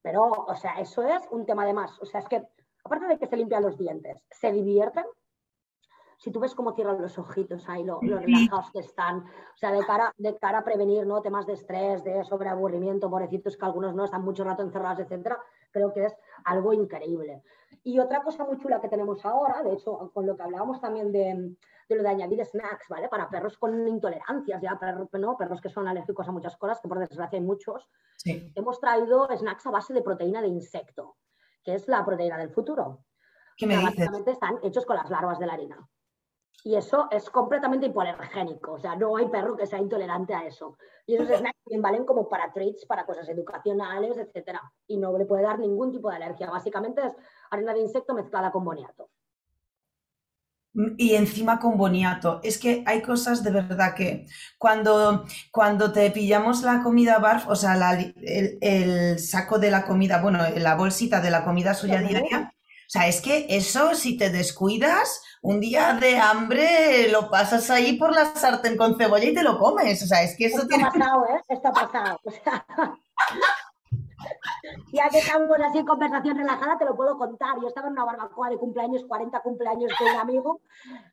[0.01, 1.99] Pero, o sea, eso es un tema de más.
[2.01, 2.47] O sea, es que,
[2.85, 5.03] aparte de que se limpian los dientes, se divierten,
[6.19, 9.85] si tú ves cómo cierran los ojitos ahí, lo, relajados que están, o sea, de
[9.85, 11.21] cara, de cara a prevenir ¿no?
[11.21, 15.39] temas de estrés, de sobreaburrimiento, pobrecitos que algunos no están mucho rato encerrados, etcétera,
[15.71, 17.41] creo que es algo increíble.
[17.83, 21.09] Y otra cosa muy chula que tenemos ahora, de hecho, con lo que hablábamos también
[21.13, 21.55] de,
[21.87, 23.07] de lo de añadir snacks, ¿vale?
[23.07, 25.37] Para perros con intolerancias, ya perros, ¿no?
[25.37, 27.89] perros que son alérgicos a muchas cosas, que por desgracia hay muchos.
[28.25, 31.15] Hemos traído snacks a base de proteína de insecto,
[31.63, 33.05] que es la proteína del futuro.
[33.55, 33.95] ¿Qué me dices?
[33.95, 35.89] Básicamente están hechos con las larvas de la harina.
[36.63, 40.77] Y eso es completamente hipoalergénico, o sea, no hay perro que sea intolerante a eso.
[41.05, 44.61] Y esos snacks también valen como para treats, para cosas educacionales, etcétera.
[44.87, 46.49] Y no le puede dar ningún tipo de alergia.
[46.49, 47.13] Básicamente es
[47.49, 49.09] harina de insecto mezclada con boniato.
[50.97, 52.39] Y encima con boniato.
[52.43, 57.55] Es que hay cosas de verdad que cuando, cuando te pillamos la comida barf, o
[57.55, 57.75] sea,
[58.21, 63.07] el, saco de la comida, bueno, la bolsita de la comida suya diaria, o sea,
[63.07, 68.25] es que eso, si te descuidas, un día de hambre lo pasas ahí por la
[68.25, 70.03] sartén con cebolla y te lo comes.
[70.03, 71.41] O sea, es que eso Esto ha pasado, ¿eh?
[71.47, 72.19] Esto ha pasado.
[72.23, 72.65] O sea...
[74.91, 77.59] Ya que estamos así en conversación relajada, te lo puedo contar.
[77.61, 80.61] Yo estaba en una barbacoa de cumpleaños, 40 cumpleaños de un amigo,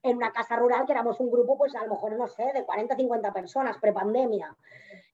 [0.02, 2.64] en una casa rural, que éramos un grupo, pues a lo mejor, no sé, de
[2.64, 4.54] 40, 50 personas, prepandemia.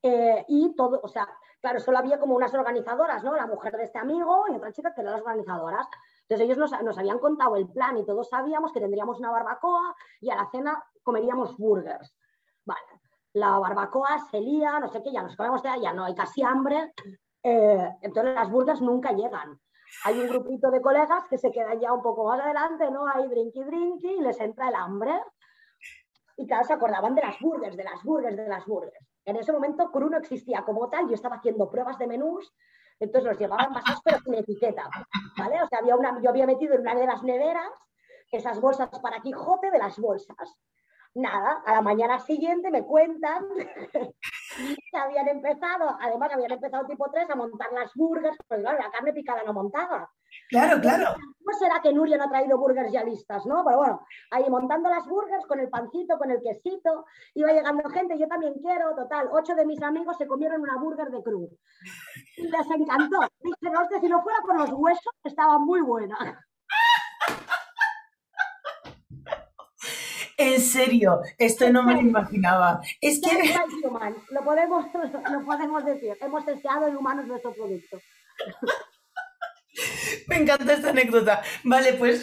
[0.03, 1.29] Eh, y todo, o sea,
[1.61, 3.35] claro, solo había como unas organizadoras, ¿no?
[3.37, 5.87] La mujer de este amigo y otra chica que eran las organizadoras.
[6.33, 10.30] Entonces ellos nos, habían contado el plan y todos sabíamos que tendríamos una barbacoa y
[10.30, 12.16] a la cena comeríamos burgers.
[12.64, 12.80] Vale,
[13.35, 16.95] la barbacoa se lía, no sé qué, ya nos comemos, ya no hay casi hambre,
[17.43, 19.61] eh, entonces las burgers nunca llegan.
[20.07, 23.07] Hay un grupito de colegas que se quedan ya un poco más adelante, ¿no?
[23.07, 25.12] Hay drinky drinky y les entra el hambre.
[26.39, 29.07] Y claro, se acordaban de las burgers, de las burgers, de las burgers.
[29.26, 32.55] En ese momento Cru no existía como tal, yo estaba haciendo pruebas de menús,
[33.03, 34.88] entonces los llevaban vasos pero sin etiqueta,
[35.36, 35.62] ¿vale?
[35.62, 37.70] O sea, había una, yo había metido en una de las neveras
[38.30, 40.57] esas bolsas para Quijote de las bolsas.
[41.15, 43.45] Nada, a la mañana siguiente me cuentan
[44.57, 48.91] que habían empezado, además habían empezado tipo 3 a montar las burgers, pues claro, la
[48.91, 50.11] carne picada no montaba.
[50.49, 51.15] Claro, claro.
[51.15, 53.63] ¿Cómo será que Nuria no ha traído burgers ya listas, no?
[53.63, 57.05] Pero bueno, ahí montando las burgers con el pancito, con el quesito,
[57.35, 61.09] iba llegando gente, yo también quiero, total, ocho de mis amigos se comieron una burger
[61.09, 61.51] de cruz.
[62.39, 63.19] Y les encantó.
[63.41, 66.43] Dicen, hostia, si no fuera por los huesos, estaba muy buena.
[70.43, 72.80] En serio, esto no me lo imaginaba.
[73.01, 73.55] Es que...
[74.30, 74.86] Lo podemos,
[75.30, 76.16] lo podemos decir.
[76.20, 78.01] Hemos testeado en humanos nuestro producto.
[80.26, 81.43] Me encanta esta anécdota.
[81.64, 82.22] Vale, pues,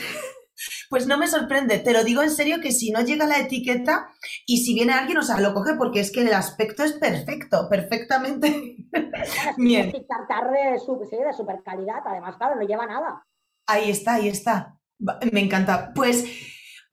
[0.89, 1.79] pues no me sorprende.
[1.79, 4.11] Te lo digo en serio que si no llega la etiqueta
[4.45, 7.67] y si viene alguien, o sea, lo coge porque es que el aspecto es perfecto,
[7.67, 8.75] perfectamente.
[9.57, 9.91] Bien.
[9.91, 13.25] de super calidad, además, claro, no lleva nada.
[13.65, 14.77] Ahí está, ahí está.
[15.31, 15.91] Me encanta.
[15.95, 16.25] Pues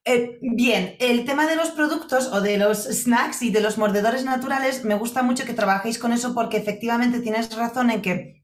[0.07, 4.23] eh, bien, el tema de los productos o de los snacks y de los mordedores
[4.23, 8.36] naturales, me gusta mucho que trabajéis con eso porque efectivamente tienes razón en que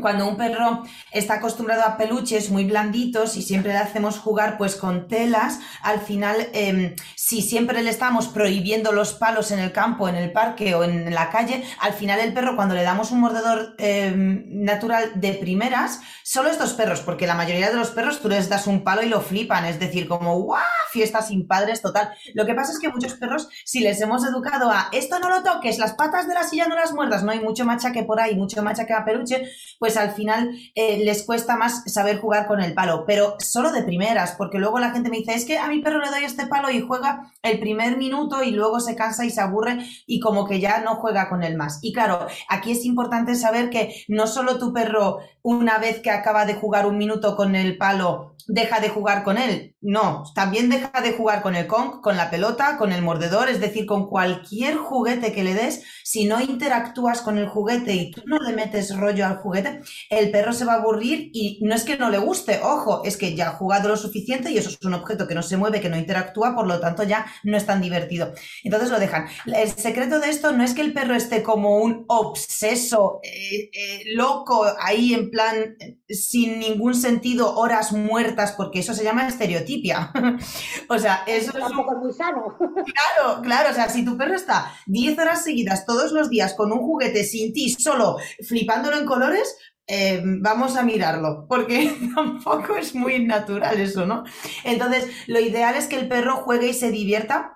[0.00, 4.76] cuando un perro está acostumbrado a peluches muy blanditos y siempre le hacemos jugar pues
[4.76, 10.08] con telas, al final em, si siempre le estamos prohibiendo los palos en el campo,
[10.08, 13.20] en el parque o en la calle, al final el perro cuando le damos un
[13.20, 18.28] mordedor em, natural de primeras, solo estos perros, porque la mayoría de los perros tú
[18.28, 20.62] les das un palo y lo flipan, es decir, como ¡guau!
[20.90, 22.10] Fiesta sin padres total.
[22.34, 25.42] Lo que pasa es que muchos perros, si les hemos educado a esto no lo
[25.42, 28.34] toques, las patas de la silla no las muerdas, no hay mucho machaque por ahí,
[28.34, 32.74] mucho machaque a peluche, pues al final eh, les cuesta más saber jugar con el
[32.74, 35.80] palo, pero solo de primeras, porque luego la gente me dice, es que a mi
[35.80, 39.30] perro le doy este palo y juega el primer minuto y luego se cansa y
[39.30, 41.78] se aburre y como que ya no juega con él más.
[41.82, 46.44] Y claro, aquí es importante saber que no solo tu perro una vez que acaba
[46.44, 49.74] de jugar un minuto con el palo deja de jugar con él.
[49.80, 53.60] No, también deja de jugar con el Kong, con la pelota, con el mordedor, es
[53.60, 55.82] decir, con cualquier juguete que le des.
[56.02, 59.80] Si no interactúas con el juguete y tú no le metes rollo al juguete,
[60.10, 63.16] el perro se va a aburrir y no es que no le guste, ojo, es
[63.16, 65.80] que ya ha jugado lo suficiente y eso es un objeto que no se mueve,
[65.80, 68.32] que no interactúa, por lo tanto ya no es tan divertido.
[68.64, 69.26] Entonces lo dejan.
[69.46, 74.02] El secreto de esto no es que el perro esté como un obseso, eh, eh,
[74.14, 75.76] loco, ahí en plan,
[76.08, 80.12] sin ningún sentido, horas muertas porque eso se llama estereotipia.
[80.88, 82.56] o sea, eso es, muy sano.
[82.58, 86.72] claro, claro, o sea, si tu perro está 10 horas seguidas todos los días con
[86.72, 88.16] un juguete sin ti, solo
[88.46, 89.56] flipándolo en colores,
[89.86, 94.24] eh, vamos a mirarlo, porque tampoco es muy natural eso, ¿no?
[94.64, 97.54] Entonces, lo ideal es que el perro juegue y se divierta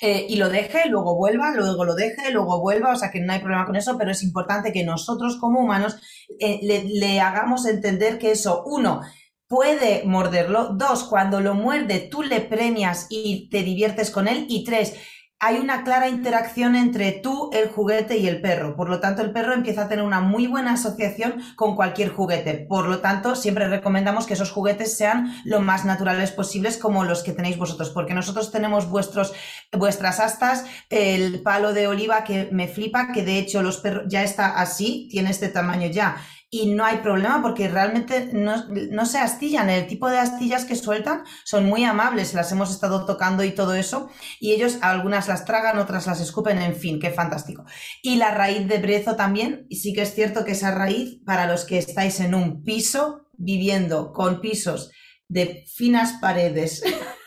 [0.00, 3.32] eh, y lo deje, luego vuelva, luego lo deje, luego vuelva, o sea que no
[3.32, 6.00] hay problema con eso, pero es importante que nosotros como humanos
[6.38, 9.02] eh, le, le, hagamos entender que eso, uno,
[9.48, 10.74] puede morderlo.
[10.74, 14.46] Dos, cuando lo muerde, tú le premias y te diviertes con él.
[14.48, 14.94] Y tres,
[15.40, 18.74] hay una clara interacción entre tú, el juguete y el perro.
[18.74, 22.66] Por lo tanto, el perro empieza a tener una muy buena asociación con cualquier juguete.
[22.68, 27.22] Por lo tanto, siempre recomendamos que esos juguetes sean lo más naturales posibles como los
[27.22, 29.32] que tenéis vosotros, porque nosotros tenemos vuestros,
[29.72, 34.24] vuestras astas, el palo de oliva que me flipa, que de hecho los perros ya
[34.24, 36.16] está así, tiene este tamaño ya
[36.50, 39.68] y no hay problema porque realmente no, se astillan.
[39.68, 43.74] El tipo de astillas que sueltan son muy amables, las hemos estado tocando y todo
[43.74, 44.08] eso,
[44.40, 47.64] y ellos algunas las tragan, otras las escupen, en fin, qué fantástico.
[48.02, 51.46] Y la raíz de brezo también, y sí que es cierto que esa raíz, para
[51.46, 54.90] los que estáis en un piso, viviendo con pisos
[55.28, 56.82] de finas paredes.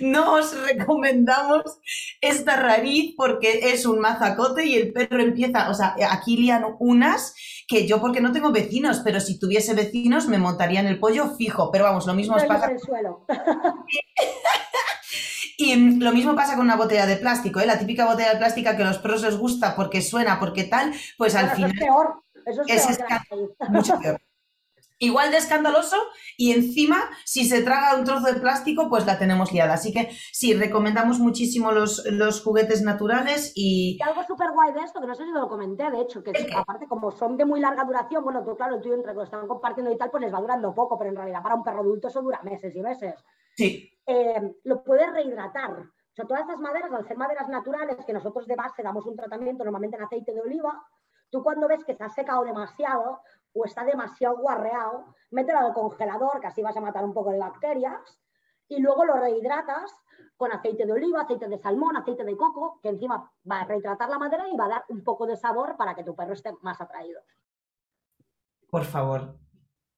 [0.00, 1.62] no os recomendamos
[2.20, 7.34] esta raíz porque es un mazacote y el perro empieza, o sea, aquí lían unas
[7.66, 11.70] que yo porque no tengo vecinos, pero si tuviese vecinos me montarían el pollo fijo,
[11.70, 12.70] pero vamos, lo mismo os pasa...
[12.70, 13.26] El suelo.
[15.60, 17.66] Y lo mismo pasa con una botella de plástico, ¿eh?
[17.66, 20.90] La típica botella de plástico que a los perros les gusta porque suena, porque tal,
[21.18, 21.72] pues al final...
[21.72, 24.18] Es peor, eso es, peor mucho peor.
[25.02, 25.96] Igual de escandaloso
[26.36, 29.72] y encima, si se traga un trozo de plástico, pues la tenemos liada.
[29.72, 33.96] Así que sí, recomendamos muchísimo los, los juguetes naturales y...
[33.98, 36.32] y algo súper guay de esto, que no sé si lo comenté, de hecho, que
[36.54, 39.48] aparte como son de muy larga duración, bueno, tú claro, tú entre que lo están
[39.48, 42.08] compartiendo y tal, pues les va durando poco, pero en realidad para un perro adulto
[42.08, 43.14] eso dura meses y meses.
[43.56, 43.90] Sí.
[44.06, 45.70] Eh, lo puedes rehidratar.
[45.70, 49.16] O sea, todas estas maderas, al ser maderas naturales, que nosotros de base damos un
[49.16, 50.84] tratamiento normalmente en aceite de oliva,
[51.30, 53.22] tú cuando ves que se ha secado demasiado
[53.52, 57.38] o está demasiado guarreado, mételo al congelador, que así vas a matar un poco de
[57.38, 58.20] bacterias,
[58.68, 59.94] y luego lo rehidratas
[60.36, 64.08] con aceite de oliva, aceite de salmón, aceite de coco, que encima va a rehidratar
[64.08, 66.52] la madera y va a dar un poco de sabor para que tu perro esté
[66.62, 67.20] más atraído.
[68.70, 69.36] Por favor.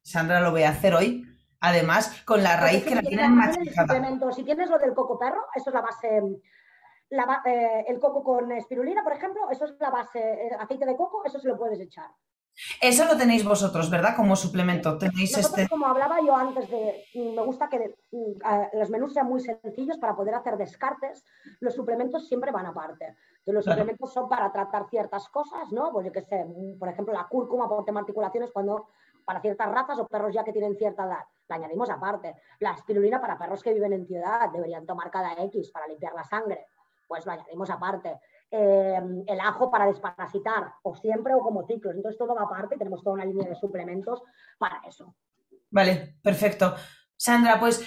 [0.02, 1.24] Sandra lo voy a hacer hoy
[1.64, 4.32] Además, con la raíz que la tienen machacada.
[4.32, 6.18] Si tienes lo del coco perro, eso es la base.
[7.44, 11.24] Eh, el coco con espirulina, por ejemplo, eso es la base, eh, aceite de coco,
[11.24, 12.10] eso se lo puedes echar.
[12.80, 14.14] Eso lo tenéis vosotros, ¿verdad?
[14.14, 14.98] Como suplemento.
[14.98, 15.68] Tenéis este...
[15.68, 19.98] Como hablaba yo antes de, mm, me gusta que mm, los menús sean muy sencillos
[19.98, 21.24] para poder hacer descartes.
[21.60, 23.16] Los suplementos siempre van aparte.
[23.46, 25.90] los suplementos son para tratar ciertas cosas, ¿no?
[25.92, 28.88] Pues yo qué sé, mm, por ejemplo, la cúrcuma por tema articulaciones cuando
[29.24, 31.24] para ciertas razas o perros ya que tienen cierta edad.
[31.48, 32.36] La añadimos aparte.
[32.60, 36.24] La espirulina para perros que viven en ciudad, deberían tomar cada X para limpiar la
[36.24, 36.66] sangre.
[37.06, 38.20] Pues lo añadimos aparte.
[38.54, 41.96] Em, el ajo para desparasitar, o siempre o como ciclos.
[41.96, 44.22] Entonces todo va aparte tenemos toda una línea de suplementos
[44.58, 45.14] para eso.
[45.70, 46.74] Vale, perfecto.
[47.16, 47.82] Sandra, pues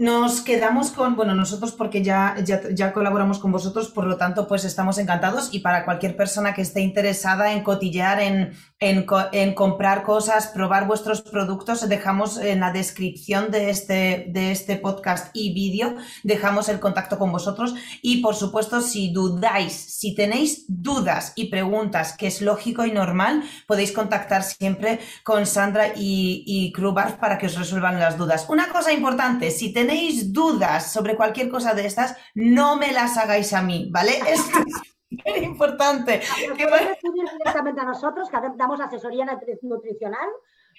[0.00, 4.64] nos quedamos con, bueno, nosotros porque ya, ya, colaboramos con vosotros, por lo tanto, pues
[4.64, 10.46] estamos encantados y para cualquier persona que esté interesada en cotillear, en, en, comprar cosas,
[10.46, 16.70] probar vuestros productos, dejamos en la descripción de este, de este podcast y vídeo, dejamos
[16.70, 22.28] el contacto con vosotros y, por supuesto, si dudáis, si tenéis dudas y preguntas, que
[22.28, 26.72] es lógico y normal, podéis contactar siempre con Sandra y, y
[27.20, 28.46] para que os resuelvan las dudas.
[28.48, 33.16] Una cosa importante, si tenéis tenéis dudas sobre cualquier cosa de estas, no me las
[33.16, 34.12] hagáis a mí, ¿vale?
[34.28, 36.20] Esto es muy importante.
[36.56, 39.26] directamente a nosotros, que damos asesoría
[39.62, 40.28] nutricional,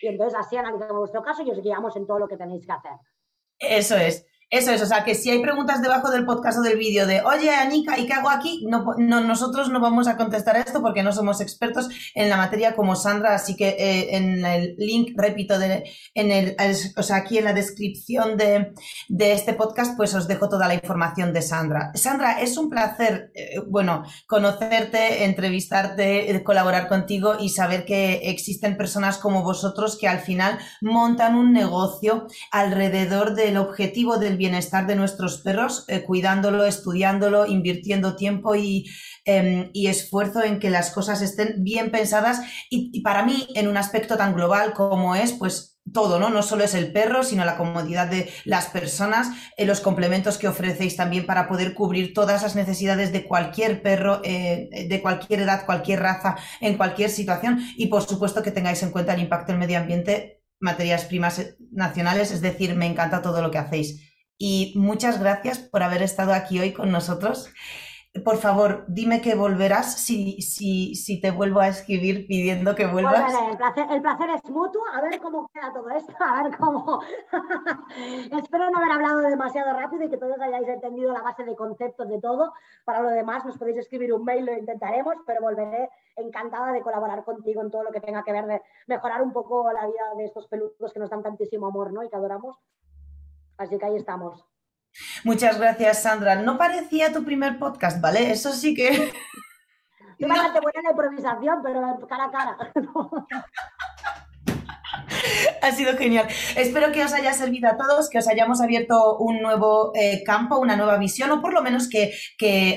[0.02, 2.72] y entonces así analizamos vuestro caso y os guiamos en todo lo que tenéis que
[2.72, 2.94] hacer.
[3.60, 4.26] Eso es.
[4.52, 7.22] Eso es, o sea, que si hay preguntas debajo del podcast o del vídeo de,
[7.22, 8.66] oye, Anika, ¿y qué hago aquí?
[8.68, 12.98] No, nosotros no vamos a contestar esto porque no somos expertos en la materia como
[12.98, 16.58] Sandra, así que eh, en el link, repito, de, en el,
[16.98, 18.74] o sea, aquí en la descripción de,
[19.20, 21.92] este podcast, pues os dejo toda la información de Sandra.
[21.96, 28.76] Sandra, es un placer, eh, bueno, conocerte, entrevistarte, eh, colaborar contigo y saber que existen
[28.76, 34.96] personas como vosotros que al final montan un negocio alrededor del objetivo del bienestar de
[34.96, 38.90] nuestros perros, eh, cuidándolo, estudiándolo, invirtiendo tiempo y,
[39.24, 43.78] em, y, esfuerzo en que las cosas estén bien pensadas y, para mí en un
[43.78, 46.30] aspecto tan global como es, pues todo, ¿no?
[46.30, 49.28] No solo es el perro, sino la comodidad de las personas,
[49.58, 54.22] eh, los complementos que ofrecéis también para poder cubrir todas las necesidades de cualquier perro,
[54.24, 57.60] eh, de cualquier edad, cualquier raza, en cualquier situación.
[57.78, 62.32] Y por supuesto que tengáis en cuenta el impacto del medio ambiente, materias primas nacionales,
[62.32, 64.11] es decir, me encanta todo lo que hacéis
[64.44, 67.54] y muchas gracias por haber estado aquí hoy con nosotros.
[68.26, 73.32] Por favor, dime que volverás si, si, si te vuelvo a escribir pidiendo que vuelvas.
[73.52, 74.82] el, placer, el placer es mutuo.
[74.94, 77.02] A ver cómo queda todo esto, a ver cómo.
[78.44, 82.10] Espero no haber hablado demasiado rápido y que todos hayáis entendido la base de conceptos
[82.10, 82.52] de todo.
[82.84, 87.24] Para lo demás, nos podéis escribir un mail, lo intentaremos, pero volveré encantada de colaborar
[87.24, 90.26] contigo en todo lo que tenga que ver de mejorar un poco la vida de
[90.26, 92.04] estos peludos que nos dan tantísimo amor ¿no?
[92.04, 92.58] y que adoramos.
[93.62, 94.44] Así que ahí estamos.
[95.24, 96.36] Muchas gracias, Sandra.
[96.36, 98.32] No parecía tu primer podcast, ¿vale?
[98.32, 99.14] Eso sí que.
[100.18, 100.36] Yo no.
[100.36, 102.58] buena la improvisación, pero cara a cara.
[105.62, 106.28] ha sido genial.
[106.56, 110.58] Espero que os haya servido a todos, que os hayamos abierto un nuevo eh, campo,
[110.58, 112.12] una nueva visión, o por lo menos que,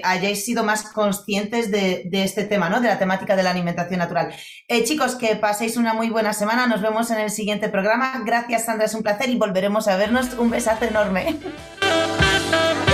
[0.02, 2.80] hayáis sido más conscientes de, este tema, ¿no?
[2.80, 4.34] De la temática de la alimentación natural.
[4.68, 6.66] Eh, chicos, que paséis una muy buena semana.
[6.66, 8.22] Nos vemos en el siguiente programa.
[8.24, 10.34] Gracias, Sandra, es un placer y volveremos a vernos.
[10.34, 11.36] Un besazo enorme.